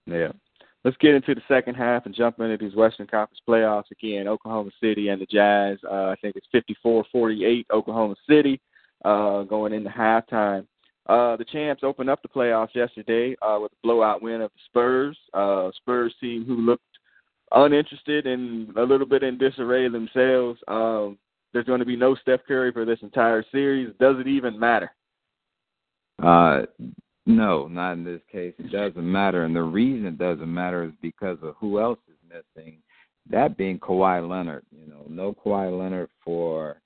[0.06, 0.28] Yeah.
[0.84, 4.28] Let's get into the second half and jump into these Western Conference playoffs again.
[4.28, 5.78] Oklahoma City and the Jazz.
[5.84, 8.60] Uh, I think it's 54-48 Oklahoma City
[9.04, 10.66] uh, going into halftime.
[11.06, 14.60] Uh, the champs opened up the playoffs yesterday uh, with a blowout win of the
[14.66, 15.18] Spurs.
[15.34, 16.84] Uh, Spurs team who looked
[17.52, 20.60] uninterested and a little bit in disarray themselves.
[20.68, 21.18] Um,
[21.52, 23.92] there's going to be no Steph Curry for this entire series.
[23.98, 24.90] Does it even matter?
[26.22, 26.62] Uh,
[27.26, 28.54] no, not in this case.
[28.58, 32.16] It doesn't matter, and the reason it doesn't matter is because of who else is
[32.28, 32.78] missing.
[33.28, 34.64] that being Kawhi Leonard.
[34.70, 36.80] You know, no Kawhi Leonard for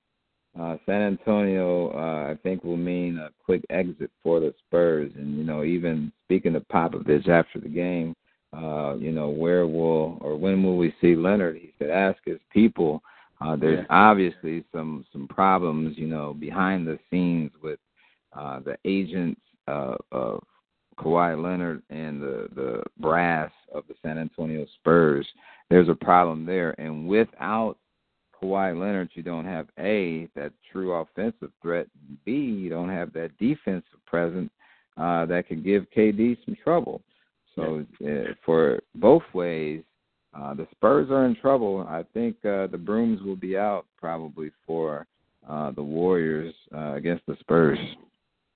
[0.58, 1.90] uh, San Antonio.
[1.90, 5.12] Uh, I think will mean a quick exit for the Spurs.
[5.16, 8.14] And you know, even speaking to Popovich after the game,
[8.56, 11.56] uh, you know, where will or when will we see Leonard?
[11.56, 13.02] He said, ask his people.
[13.40, 13.96] Uh, there's yeah.
[13.96, 17.78] obviously some some problems, you know, behind the scenes with
[18.32, 20.42] uh, the agents uh, of
[20.98, 25.26] Kawhi Leonard and the the brass of the San Antonio Spurs.
[25.70, 27.76] There's a problem there, and without
[28.40, 31.86] Kawhi Leonard, you don't have a that true offensive threat.
[32.24, 34.50] B, you don't have that defensive presence
[34.96, 37.02] uh, that could give KD some trouble.
[37.56, 39.82] So uh, for both ways,
[40.34, 41.86] uh, the Spurs are in trouble.
[41.88, 45.06] I think uh, the brooms will be out probably for
[45.48, 47.78] uh, the Warriors uh, against the Spurs.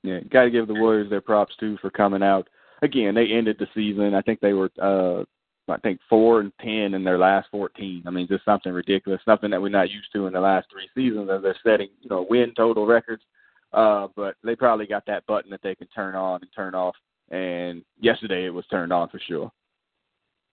[0.03, 2.49] Yeah, got to give the Warriors their props too for coming out.
[2.83, 4.15] Again, they ended the season.
[4.15, 5.25] I think they were, uh,
[5.71, 8.03] I think four and ten in their last fourteen.
[8.07, 10.89] I mean, just something ridiculous, something that we're not used to in the last three
[10.95, 11.29] seasons.
[11.31, 13.23] As they're setting, you know, win total records.
[13.73, 16.95] Uh, but they probably got that button that they can turn on and turn off.
[17.31, 19.51] And yesterday it was turned on for sure.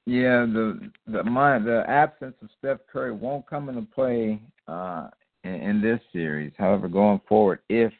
[0.06, 5.08] Yeah, the the my the absence of Steph Curry won't come into play uh,
[5.44, 6.52] in, in this series.
[6.58, 7.92] However, going forward, if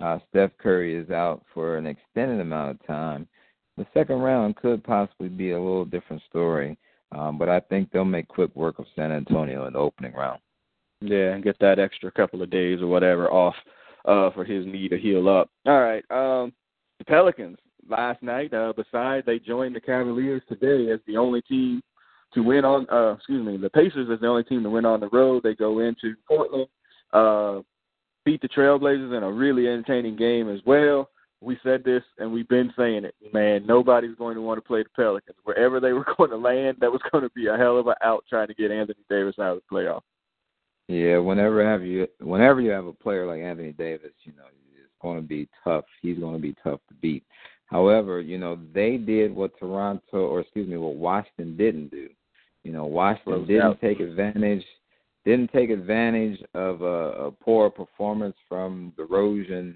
[0.00, 3.28] uh, Steph Curry is out for an extended amount of time,
[3.76, 6.76] the second round could possibly be a little different story.
[7.12, 10.40] Um, but I think they'll make quick work of San Antonio in the opening round.
[11.00, 13.54] Yeah, and get that extra couple of days or whatever off
[14.06, 15.50] uh, for his knee to heal up.
[15.66, 16.52] All right, um,
[16.98, 18.52] the Pelicans last night.
[18.52, 21.82] Uh, besides, they joined the Cavaliers today as the only team
[22.34, 22.86] to win on.
[22.90, 25.42] Uh, excuse me, the Pacers is the only team to win on the road.
[25.42, 26.68] They go into Portland.
[27.12, 27.62] Uh,
[28.24, 31.08] beat the Trailblazers in a really entertaining game as well.
[31.40, 33.66] We said this and we've been saying it, man.
[33.66, 35.36] Nobody's going to want to play the Pelicans.
[35.44, 37.94] Wherever they were going to land, that was going to be a hell of a
[38.02, 40.00] out trying to get Anthony Davis out of the playoff.
[40.88, 44.92] Yeah, whenever have you whenever you have a player like Anthony Davis, you know it's
[45.02, 45.84] going to be tough.
[46.00, 47.24] He's going to be tough to beat.
[47.66, 52.08] However, you know they did what Toronto or excuse me, what Washington didn't do.
[52.62, 53.80] You know, Washington didn't out.
[53.80, 54.64] take advantage
[55.24, 59.74] didn't take advantage of a, a poor performance from DeRozan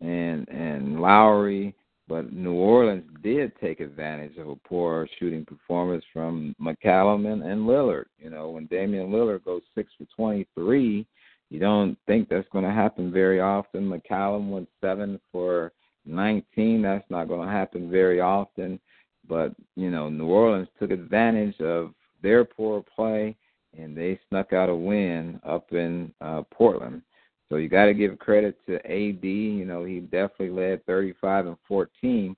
[0.00, 1.74] and and Lowry,
[2.06, 7.62] but New Orleans did take advantage of a poor shooting performance from McCollum and, and
[7.62, 8.06] Lillard.
[8.18, 11.06] You know, when Damian Lillard goes six for twenty three,
[11.48, 13.88] you don't think that's going to happen very often.
[13.88, 15.72] McCollum went seven for
[16.04, 16.82] nineteen.
[16.82, 18.80] That's not going to happen very often.
[19.28, 23.36] But you know, New Orleans took advantage of their poor play
[23.78, 27.02] and they snuck out a win up in uh, Portland.
[27.48, 29.24] So you got to give credit to AD.
[29.24, 32.36] You know, he definitely led 35 and 14.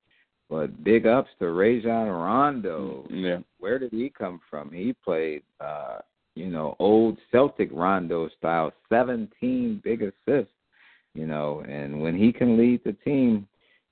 [0.48, 3.06] But big ups to Rajon Rondo.
[3.10, 3.38] Yeah.
[3.58, 4.70] Where did he come from?
[4.70, 5.98] He played, uh,
[6.34, 10.52] you know, old Celtic Rondo style, 17 big assists.
[11.14, 13.46] You know, and when he can lead the team,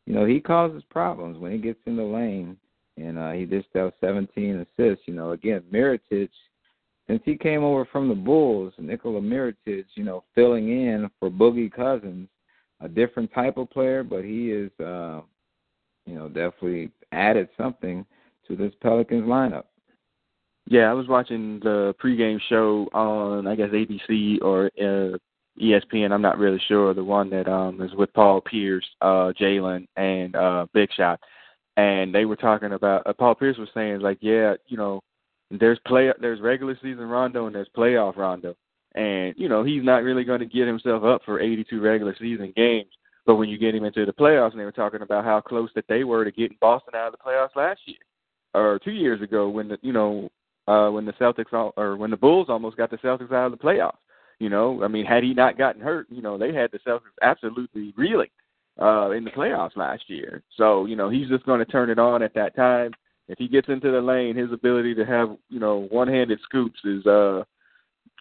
[0.06, 2.56] you know, he causes problems when he gets in the lane.
[2.96, 5.04] And uh, he dished out 17 assists.
[5.06, 6.28] You know, again, Mirotic–
[7.10, 11.72] since he came over from the Bulls, Nikola Mirotic, you know, filling in for Boogie
[11.72, 12.28] Cousins,
[12.78, 15.20] a different type of player, but he is, uh,
[16.06, 18.06] you know, definitely added something
[18.46, 19.64] to this Pelicans lineup.
[20.68, 25.18] Yeah, I was watching the pregame show on, I guess, ABC or uh,
[25.60, 26.12] ESPN.
[26.12, 26.94] I'm not really sure.
[26.94, 31.20] The one that um is with Paul Pierce, uh, Jalen, and uh, Big Shot,
[31.76, 33.06] and they were talking about.
[33.06, 35.00] Uh, Paul Pierce was saying like, yeah, you know,
[35.50, 38.54] there's play there's regular season Rondo and there's playoff Rondo.
[38.94, 42.52] And, you know, he's not really going to get himself up for 82 regular season
[42.56, 42.90] games.
[43.26, 45.70] But when you get him into the playoffs, and they were talking about how close
[45.74, 47.98] that they were to getting Boston out of the playoffs last year
[48.54, 50.28] or two years ago when the, you know,
[50.66, 53.58] uh, when the Celtics or when the Bulls almost got the Celtics out of the
[53.58, 53.96] playoffs.
[54.40, 57.14] You know, I mean, had he not gotten hurt, you know, they had the Celtics
[57.22, 58.30] absolutely reeling
[58.80, 60.42] uh, in the playoffs last year.
[60.56, 62.92] So, you know, he's just going to turn it on at that time
[63.30, 67.06] if he gets into the lane, his ability to have you know one-handed scoops is
[67.06, 67.44] uh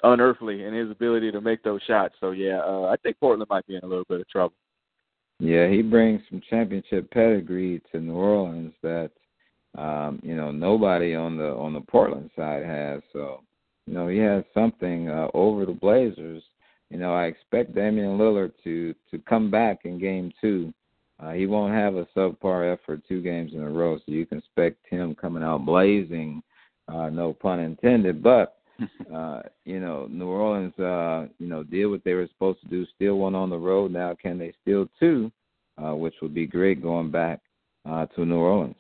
[0.04, 2.14] unearthly, and his ability to make those shots.
[2.20, 4.54] So yeah, uh, I think Portland might be in a little bit of trouble.
[5.40, 9.10] Yeah, he brings some championship pedigree to New Orleans that
[9.76, 13.02] um, you know nobody on the on the Portland side has.
[13.12, 13.42] So
[13.89, 16.43] you know he has something uh, over the Blazers.
[16.89, 20.73] You know I expect Damian Lillard to to come back in Game Two
[21.21, 24.38] uh, he won't have a subpar effort two games in a row, so you can
[24.38, 26.41] expect him coming out blazing.
[26.88, 28.58] Uh, no pun intended, but
[29.13, 32.86] uh, you know, New Orleans, uh, you know, did what they were supposed to do,
[32.95, 33.91] steal one on the road.
[33.91, 35.32] Now, can they steal two?
[35.78, 37.39] Uh, which would be great going back
[37.89, 38.75] uh, to New Orleans.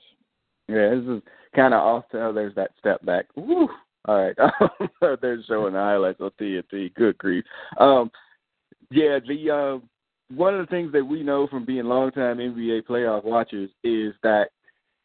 [0.67, 1.21] Yeah, this is
[1.55, 2.31] kind of off to.
[2.33, 3.25] There's that step back.
[3.35, 3.69] Woo!
[4.05, 4.35] All right,
[5.21, 6.93] they're showing the highlights on TNT.
[6.95, 7.43] Good grief.
[7.77, 8.09] Um,
[8.91, 9.85] yeah, the uh,
[10.35, 14.49] one of the things that we know from being longtime NBA playoff watchers is that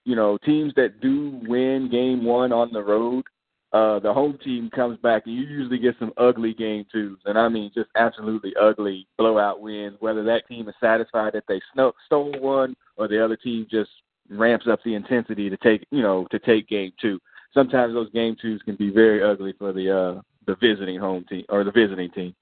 [0.05, 3.25] you know teams that do win game one on the road,
[3.73, 7.37] uh, the home team comes back and you usually get some ugly game twos, and
[7.37, 9.97] I mean just absolutely ugly blowout wins.
[10.01, 13.91] Whether that team is satisfied that they stole one or the other team just
[14.31, 17.19] ramps up the intensity to take you know to take game two.
[17.55, 21.45] Sometimes those game twos can be very ugly for the uh, the visiting home team
[21.49, 22.35] or the visiting team.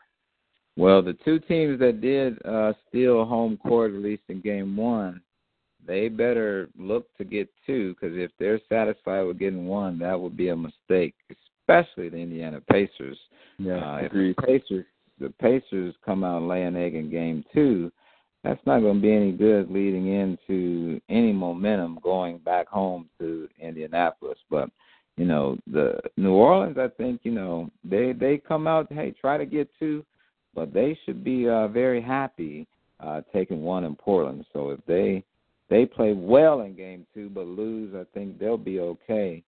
[0.77, 5.21] Well, the two teams that did uh, steal home court, at least in game one,
[5.87, 10.37] they better look to get two because if they're satisfied with getting one, that would
[10.37, 13.19] be a mistake, especially the Indiana Pacers.
[13.59, 14.87] Yeah, uh, if the Pacers
[15.19, 17.93] the Pacers come out laying egg in game two,
[18.43, 23.49] that's not going to be any good leading into any momentum going back home to
[23.61, 24.39] Indianapolis.
[24.51, 24.69] But
[25.17, 29.37] you know, the New Orleans, I think you know they they come out, hey, try
[29.37, 30.05] to get two
[30.55, 32.67] but they should be uh, very happy
[33.01, 34.45] uh, taking one in Portland.
[34.53, 35.25] So if they
[35.71, 39.43] they play well in game two but lose, I think they'll be okay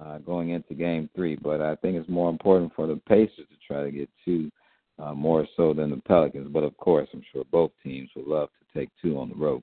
[0.00, 1.36] uh, going into game three.
[1.36, 4.50] But I think it's more important for the Pacers to try to get two
[4.98, 6.48] uh, more so than the Pelicans.
[6.52, 9.62] But of course, I'm sure both teams would love to take two on the road.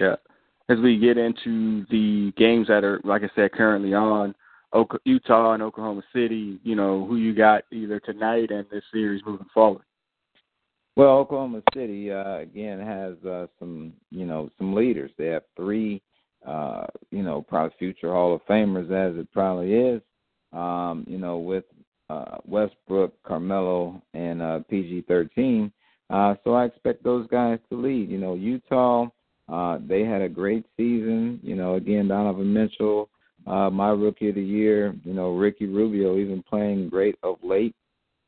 [0.00, 0.16] Yeah.
[0.70, 4.34] As we get into the games that are, like I said, currently on,
[5.04, 9.46] Utah and Oklahoma City, you know, who you got either tonight and this series moving
[9.54, 9.84] forward?
[10.96, 15.10] Well, Oklahoma City uh, again has uh, some, you know, some leaders.
[15.18, 16.02] They have three,
[16.46, 20.00] uh, you know, probably future Hall of Famers, as it probably is.
[20.52, 21.64] Um, you know, with
[22.08, 25.72] uh, Westbrook, Carmelo, and uh, PG13.
[26.10, 28.10] Uh, so I expect those guys to lead.
[28.10, 29.08] You know, Utah,
[29.52, 31.40] uh, they had a great season.
[31.42, 33.08] You know, again, Donovan Mitchell,
[33.46, 34.94] uh, my rookie of the year.
[35.04, 37.74] You know, Ricky Rubio even playing great of late.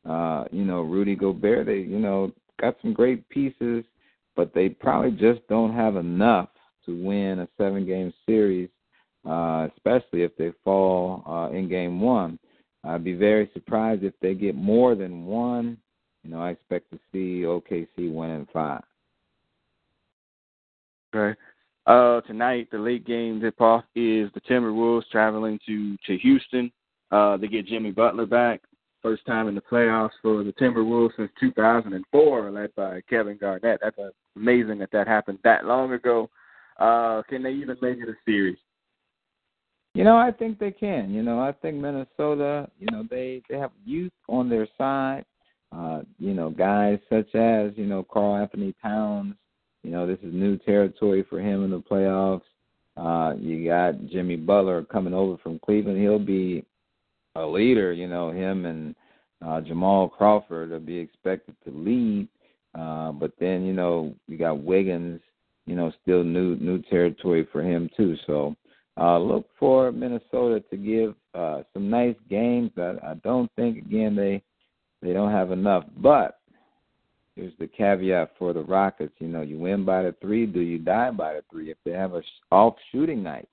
[0.08, 1.66] Uh, you know, Rudy Gobert.
[1.66, 3.84] They, you know, got some great pieces,
[4.34, 6.48] but they probably just don't have enough
[6.86, 8.68] to win a seven game series,
[9.28, 12.38] uh, especially if they fall uh, in game one.
[12.84, 15.78] I'd be very surprised if they get more than one.
[16.22, 18.82] You know, I expect to see OKC win in five.
[21.14, 21.38] Okay.
[21.86, 26.72] Uh, tonight, the late game tip off is the Timberwolves traveling to to Houston.
[27.12, 28.62] Uh, they get Jimmy Butler back.
[29.02, 33.78] First time in the playoffs for the Timberwolves since 2004, led by Kevin Garnett.
[33.80, 33.96] That's
[34.34, 36.28] amazing that that happened that long ago.
[36.78, 38.58] Uh, can they even make it a series?
[39.94, 41.14] You know, I think they can.
[41.14, 42.68] You know, I think Minnesota.
[42.80, 45.24] You know, they they have youth on their side.
[45.70, 49.36] Uh, you know, guys such as you know Karl Anthony Towns.
[49.86, 52.42] You know, this is new territory for him in the playoffs.
[52.96, 56.00] Uh, you got Jimmy Butler coming over from Cleveland.
[56.00, 56.64] He'll be
[57.36, 57.92] a leader.
[57.92, 58.96] You know, him and
[59.46, 62.26] uh, Jamal Crawford will be expected to lead.
[62.76, 65.20] Uh, but then you know you got Wiggins.
[65.66, 68.16] You know, still new new territory for him too.
[68.26, 68.56] So
[69.00, 72.72] uh, look for Minnesota to give uh, some nice games.
[72.76, 74.42] I, I don't think again they
[75.00, 75.84] they don't have enough.
[75.98, 76.35] But
[77.36, 79.14] here's the caveat for the Rockets.
[79.18, 80.46] You know, you win by the three.
[80.46, 81.70] Do you die by the three?
[81.70, 83.48] If they have a off shooting night,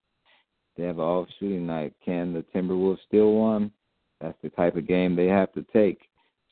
[0.75, 1.93] they have an off shooting night.
[2.03, 3.71] Can the Timberwolves still one?
[4.19, 5.99] That's the type of game they have to take.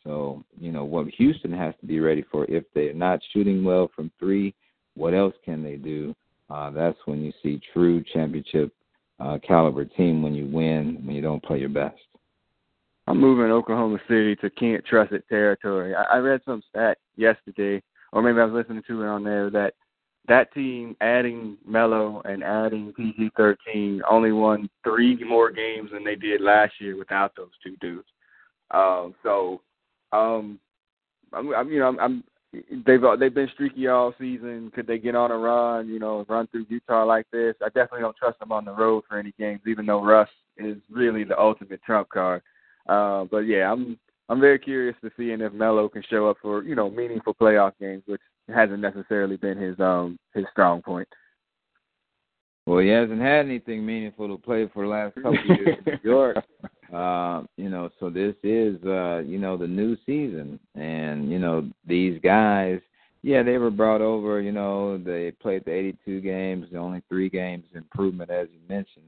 [0.04, 3.90] So, you know, what Houston has to be ready for if they're not shooting well
[3.96, 4.54] from three,
[4.96, 6.16] what else can they do?
[6.50, 8.74] Uh, that's when you see true championship
[9.20, 11.96] uh, caliber team when you win, when you don't play your best.
[13.08, 15.96] I'm moving Oklahoma City to can't trust it territory.
[15.96, 19.50] I, I read some stat yesterday, or maybe I was listening to it on there
[19.50, 19.74] that
[20.28, 26.16] that team adding Melo and adding PG thirteen only won three more games than they
[26.16, 28.08] did last year without those two dudes.
[28.70, 29.62] Um, so,
[30.14, 30.60] um,
[31.34, 32.24] I'm, I'm you know I'm, I'm
[32.86, 34.72] they've they've been streaky all season.
[34.76, 35.88] Could they get on a run?
[35.88, 37.56] You know, run through Utah like this?
[37.62, 40.78] I definitely don't trust them on the road for any games, even though Russ is
[40.90, 42.42] really the ultimate trump card.
[42.88, 43.98] Uh, but yeah, I'm
[44.30, 47.74] I'm very curious to see if Melo can show up for you know meaningful playoff
[47.80, 48.22] games, which
[48.54, 51.08] hasn't necessarily been his um his strong point.
[52.68, 55.94] Well, he hasn't had anything meaningful to play for the last couple of years in
[55.94, 56.38] New York.
[56.94, 61.68] Uh, you know, so this is uh, you know, the new season and, you know,
[61.88, 62.80] these guys
[63.24, 67.04] yeah, they were brought over, you know, they played the eighty two games, the only
[67.08, 69.06] three games improvement as you mentioned.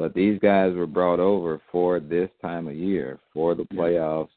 [0.00, 4.30] But these guys were brought over for this time of year, for the playoffs.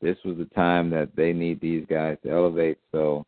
[0.00, 2.78] This was the time that they need these guys to elevate.
[2.90, 3.26] So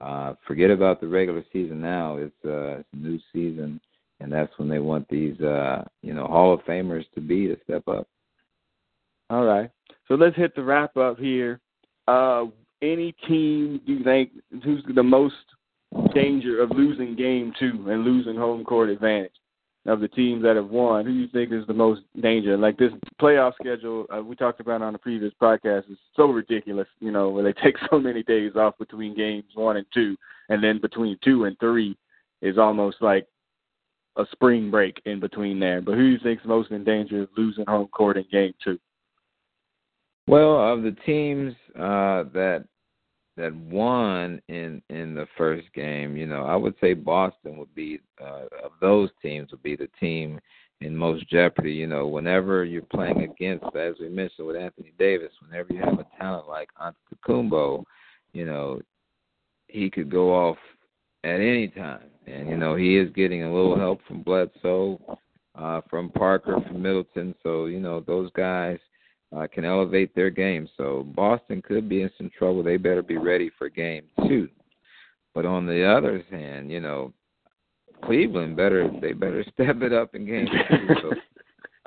[0.00, 2.18] uh, forget about the regular season now.
[2.18, 3.80] It's, uh, it's a new season,
[4.20, 7.56] and that's when they want these, uh, you know, Hall of Famers to be to
[7.64, 8.06] step up.
[9.28, 9.68] All right.
[10.06, 11.58] So let's hit the wrap up here.
[12.06, 12.44] Uh,
[12.82, 14.30] any team do you think
[14.62, 15.34] who's the most
[16.14, 19.32] danger of losing game two and losing home court advantage
[19.86, 21.04] of the teams that have won?
[21.04, 22.56] Who do you think is the most danger?
[22.56, 26.88] Like this playoff schedule uh, we talked about on the previous podcast is so ridiculous.
[27.00, 30.16] You know where they take so many days off between games one and two,
[30.48, 31.96] and then between two and three
[32.42, 33.26] is almost like
[34.16, 35.80] a spring break in between there.
[35.80, 38.54] But who do you think is most in danger of losing home court in game
[38.62, 38.78] two?
[40.28, 42.64] Well, of the teams uh, that
[43.42, 47.98] that won in in the first game, you know, I would say Boston would be
[48.22, 50.38] uh, of those teams would be the team
[50.80, 51.72] in most jeopardy.
[51.72, 55.98] You know, whenever you're playing against, as we mentioned with Anthony Davis, whenever you have
[55.98, 57.82] a talent like Antetokounmpo,
[58.32, 58.80] you know,
[59.66, 60.58] he could go off
[61.24, 65.18] at any time, and you know he is getting a little help from Bledsoe,
[65.56, 67.34] uh, from Parker, from Middleton.
[67.42, 68.78] So you know those guys
[69.36, 70.68] uh, can elevate their game.
[70.76, 72.62] So Boston could be in some trouble.
[72.62, 74.48] They better be ready for game two.
[75.34, 77.12] But on the other hand, you know,
[78.04, 80.94] Cleveland better they better step it up in game two.
[81.02, 81.12] So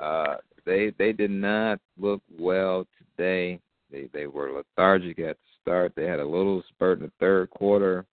[0.04, 3.60] uh they they did not look well today.
[3.90, 5.92] They they were lethargic at the start.
[5.94, 8.04] They had a little spurt in the third quarter.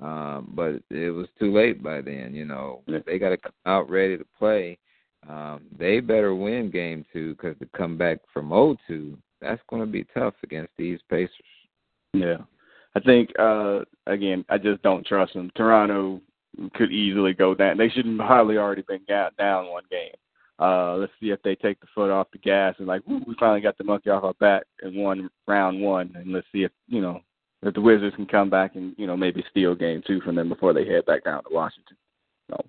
[0.00, 2.80] Um, but it was too late by then, you know.
[3.04, 4.78] They got to come out ready to play
[5.28, 9.86] um, they better win game two because to come back from 0-2, that's going to
[9.86, 11.30] be tough against these Pacers.
[12.12, 12.38] Yeah,
[12.94, 15.50] I think uh, again, I just don't trust them.
[15.54, 16.20] Toronto
[16.74, 17.76] could easily go down.
[17.76, 20.14] They should have probably already been down one game.
[20.58, 23.62] Uh, let's see if they take the foot off the gas and like, we finally
[23.62, 27.00] got the monkey off our back in one round one, and let's see if you
[27.00, 27.20] know
[27.62, 30.48] if the Wizards can come back and you know maybe steal game two from them
[30.50, 31.96] before they head back down to Washington.
[32.50, 32.62] So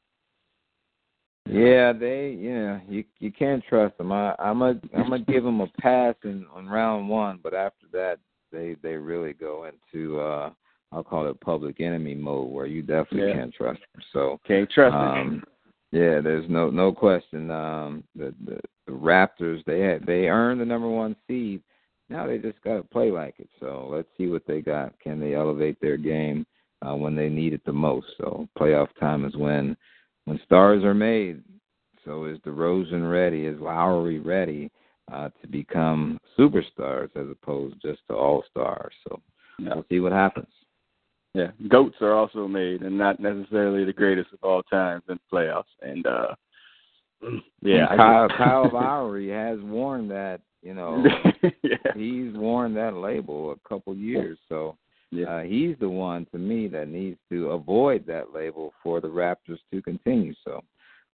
[1.51, 4.11] yeah, they yeah you you can't trust them.
[4.11, 7.87] I I'm a I'm gonna give them a pass in on round one, but after
[7.91, 8.19] that
[8.51, 10.51] they they really go into uh
[10.93, 13.35] I'll call it public enemy mode where you definitely yeah.
[13.35, 14.03] can't trust them.
[14.11, 15.43] So can't trust um, them.
[15.91, 17.51] Yeah, there's no no question.
[17.51, 21.61] Um, the, the the Raptors they had they earned the number one seed.
[22.09, 23.49] Now they just got to play like it.
[23.59, 24.97] So let's see what they got.
[24.99, 26.45] Can they elevate their game
[26.85, 28.07] uh, when they need it the most?
[28.17, 29.77] So playoff time is when
[30.25, 31.43] when stars are made,
[32.05, 33.45] so is the DeRozan ready?
[33.45, 34.71] Is Lowry ready
[35.11, 38.93] uh, to become superstars as opposed just to all stars?
[39.07, 39.21] So
[39.59, 39.75] yeah.
[39.75, 40.47] we'll see what happens.
[41.33, 45.63] Yeah, goats are also made, and not necessarily the greatest of all times in playoffs.
[45.81, 46.35] And uh
[47.61, 50.41] yeah, and Kyle, Kyle Lowry has worn that.
[50.61, 51.03] You know,
[51.63, 51.93] yeah.
[51.95, 54.37] he's worn that label a couple years.
[54.47, 54.77] So
[55.11, 55.25] yeah.
[55.25, 59.59] Uh, he's the one to me that needs to avoid that label for the Raptors
[59.71, 60.33] to continue.
[60.45, 60.61] So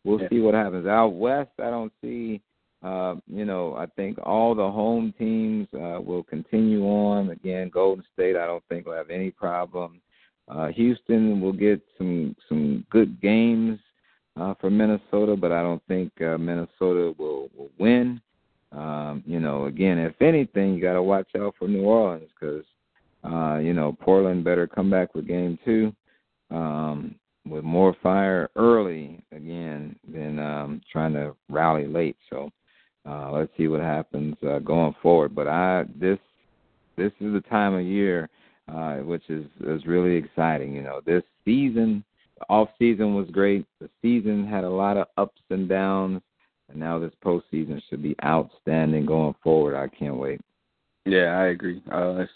[0.03, 0.29] we'll yeah.
[0.29, 0.85] see what happens.
[0.85, 2.41] Out west, I don't see.
[2.83, 7.31] Uh, you know, I think all the home teams uh, will continue on.
[7.31, 9.99] Again, Golden State, I don't think will have any problem.
[10.47, 13.79] Uh, Houston will get some some good games
[14.39, 18.21] uh, for Minnesota, but I don't think uh, Minnesota will will win.
[18.71, 22.63] Um, you know, again, if anything, you got to watch out for New Orleans because
[23.24, 25.93] uh, you know, Portland better come back with game two
[26.51, 27.15] um,
[27.49, 32.18] with more fire early again than um, trying to rally late.
[32.30, 32.51] So
[33.07, 35.36] uh, let's see what happens uh, going forward.
[35.36, 36.20] But I this
[36.95, 38.30] this is the time of year
[38.74, 40.74] uh, which is is really exciting.
[40.74, 42.03] You know, this season,
[42.38, 43.65] the off season was great.
[43.80, 46.22] The season had a lot of ups and downs,
[46.70, 49.76] and now this postseason should be outstanding going forward.
[49.76, 50.41] I can't wait.
[51.05, 51.82] Yeah, I agree.
[51.91, 52.32] Uh, it's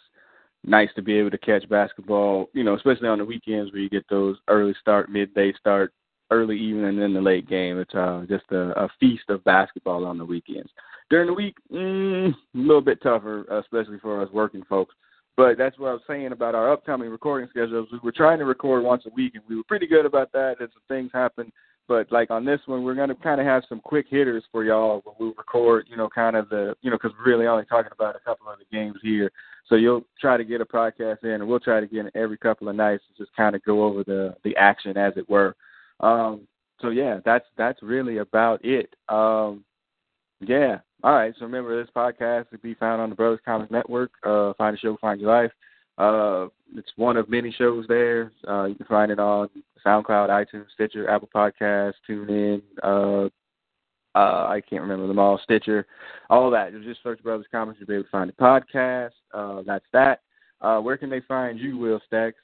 [0.64, 3.90] nice to be able to catch basketball, you know, especially on the weekends where you
[3.90, 5.94] get those early start, midday start,
[6.30, 7.80] early evening, and then the late game.
[7.80, 10.70] It's uh, just a, a feast of basketball on the weekends.
[11.10, 14.96] During the week, mm, a little bit tougher, especially for us working folks.
[15.38, 17.88] But that's what I was saying about our upcoming recording schedules.
[17.92, 20.58] We were trying to record once a week, and we were pretty good about that.
[20.60, 21.52] And some things happened
[21.88, 25.02] but like on this one, we're to kind of have some quick hitters for y'all
[25.04, 25.88] when we record.
[25.90, 28.48] You know, kind of the you know because we're really only talking about a couple
[28.48, 29.32] of the games here.
[29.68, 32.38] So you'll try to get a podcast in, and we'll try to get in every
[32.38, 35.56] couple of nights to just kind of go over the the action as it were.
[36.00, 36.48] Um,
[36.82, 38.94] so yeah, that's that's really about it.
[39.10, 39.64] Um,
[40.40, 40.80] yeah.
[41.04, 41.34] All right.
[41.38, 44.12] So remember, this podcast can be found on the Brothers Comics Network.
[44.24, 45.52] Uh, find a show, find your life.
[45.98, 48.32] Uh, it's one of many shows there.
[48.48, 49.50] Uh, you can find it on
[49.86, 52.62] SoundCloud, iTunes, Stitcher, Apple Podcasts, TuneIn.
[52.82, 53.30] Uh,
[54.14, 55.40] uh, I can't remember them all.
[55.44, 55.86] Stitcher,
[56.30, 56.72] all that.
[56.84, 59.12] Just search Brothers Comics, you'll be able to find the podcast.
[59.34, 60.22] Uh, that's that.
[60.60, 62.38] Uh, where can they find you, Will Stacks?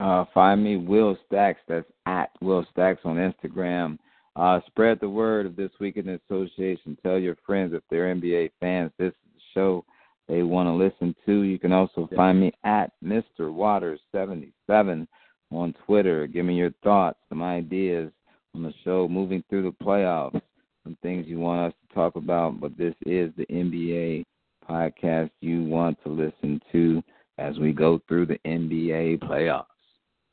[0.00, 1.60] Uh, find me, Will Stacks.
[1.68, 3.98] That's at Will Stacks on Instagram.
[4.36, 6.96] Uh, spread the word of this week in association.
[7.02, 8.90] Tell your friends if they're NBA fans.
[8.98, 9.84] This is the show
[10.30, 11.42] they want to listen to.
[11.42, 13.52] You can also find me at Mr.
[13.52, 15.08] Waters seventy seven
[15.50, 16.26] on Twitter.
[16.28, 18.12] Give me your thoughts, some ideas
[18.54, 20.40] on the show, moving through the playoffs,
[20.84, 22.60] some things you want us to talk about.
[22.60, 24.24] But this is the NBA
[24.68, 27.02] podcast you want to listen to
[27.38, 29.64] as we go through the NBA playoffs.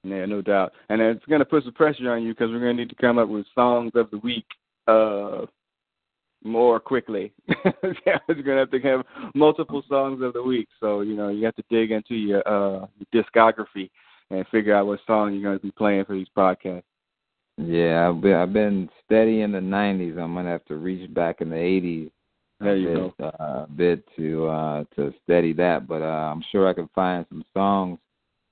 [0.03, 0.73] Yeah, no doubt.
[0.89, 2.95] And it's going to put some pressure on you because we're going to need to
[2.95, 4.45] come up with songs of the week
[4.87, 5.47] uh,
[6.47, 7.33] more quickly.
[7.63, 10.67] going to have to have multiple songs of the week.
[10.79, 13.89] So, you know, you have to dig into your, uh, your discography
[14.29, 16.83] and figure out what song you're going to be playing for these podcasts.
[17.57, 20.17] Yeah, I've been, I've been steady in the 90s.
[20.17, 22.11] I'm going to have to reach back in the 80s
[22.59, 23.25] there you bit, go.
[23.25, 27.25] Uh, a bit to uh, to steady that, but uh, I'm sure I can find
[27.29, 27.99] some songs.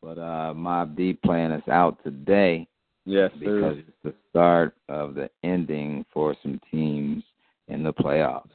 [0.01, 2.67] But uh, Mobb Deep playing us out today.
[3.05, 7.23] Yes, because it's the start of the ending for some teams
[7.67, 8.49] in the playoffs.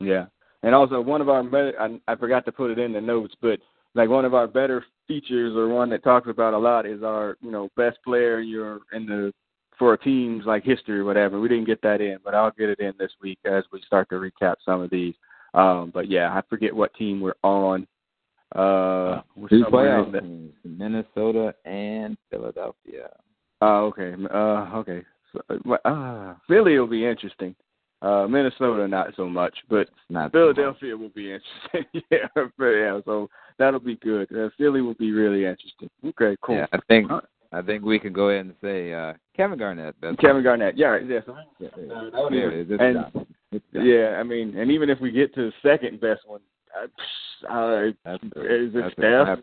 [0.00, 0.26] Yeah,
[0.62, 1.42] and also one of our
[1.80, 3.58] I, I forgot to put it in the notes, but
[3.94, 7.36] like one of our better features or one that talks about a lot is our
[7.40, 9.32] you know best player you're in the
[9.78, 11.40] for a team's like history or whatever.
[11.40, 14.08] We didn't get that in, but I'll get it in this week as we start
[14.10, 15.14] to recap some of these.
[15.54, 17.86] Um, but yeah, I forget what team we're on.
[18.54, 23.10] Uh, we're Two playoff teams: Minnesota and Philadelphia.
[23.60, 24.14] Oh, okay.
[24.32, 25.02] Uh, okay.
[25.32, 27.54] So, uh, Philly will be interesting.
[28.00, 32.02] Uh, Minnesota not so much, but not Philadelphia will be interesting.
[32.10, 33.00] yeah, but yeah.
[33.04, 33.28] So
[33.58, 34.28] that'll be good.
[34.32, 35.90] Uh, Philly will be really interesting.
[36.04, 36.56] Okay, cool.
[36.56, 37.10] Yeah, I think
[37.52, 39.96] I think we can go ahead and say uh, Kevin Garnett.
[40.00, 40.78] That's Kevin Garnett.
[40.78, 41.06] Yeah, right.
[41.08, 41.20] yeah.
[41.26, 41.68] So, yeah,
[42.30, 42.76] yeah.
[42.78, 43.26] and,
[43.72, 46.40] yeah, I mean, and even if we get to the second best one,
[47.50, 49.38] uh, that's is it Steph?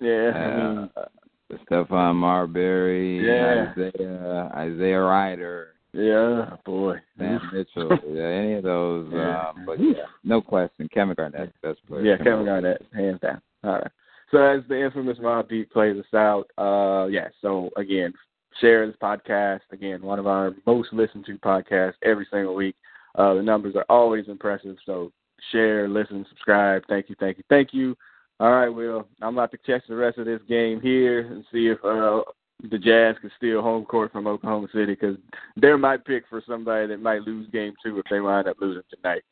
[0.00, 3.72] Yeah, uh, I mean, Stephon Marbury, yeah.
[3.72, 5.74] Isaiah, Isaiah Rider.
[5.92, 6.96] Yeah, boy.
[7.18, 7.90] Sam Mitchell.
[8.08, 9.08] yeah, any of those.
[9.12, 9.48] Yeah.
[9.48, 10.88] Um, but yeah, no question.
[10.92, 12.02] Kevin Garnett, best player.
[12.02, 13.40] Yeah, Kevin Garnett, hands down.
[13.64, 13.90] All right.
[14.30, 17.28] So as the infamous Mobb Deep plays us out, uh, yeah.
[17.42, 18.12] So again,
[18.60, 19.60] share this podcast.
[19.72, 22.76] Again, one of our most listened to podcasts every single week.
[23.16, 24.76] Uh, the numbers are always impressive.
[24.86, 25.10] So
[25.50, 26.82] share, listen, subscribe.
[26.88, 27.96] Thank you, thank you, thank you.
[28.38, 29.06] All right, Will.
[29.20, 32.22] I'm about to catch the rest of this game here and see if uh,
[32.70, 35.16] the Jazz can steal home court from Oklahoma City because
[35.56, 38.82] they're my pick for somebody that might lose game two if they wind up losing
[38.94, 39.22] tonight.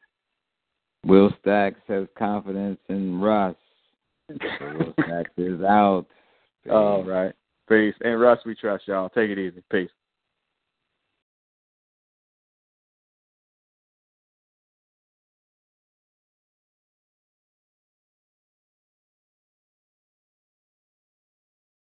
[1.05, 3.57] Will Stacks has confidence in Russ.
[4.29, 6.07] Will Stacks is out.
[6.71, 7.05] All oh.
[7.05, 7.33] right.
[7.69, 7.95] Peace.
[8.01, 9.09] And Russ, we trust y'all.
[9.11, 9.63] Take it easy.
[9.71, 9.91] Peace.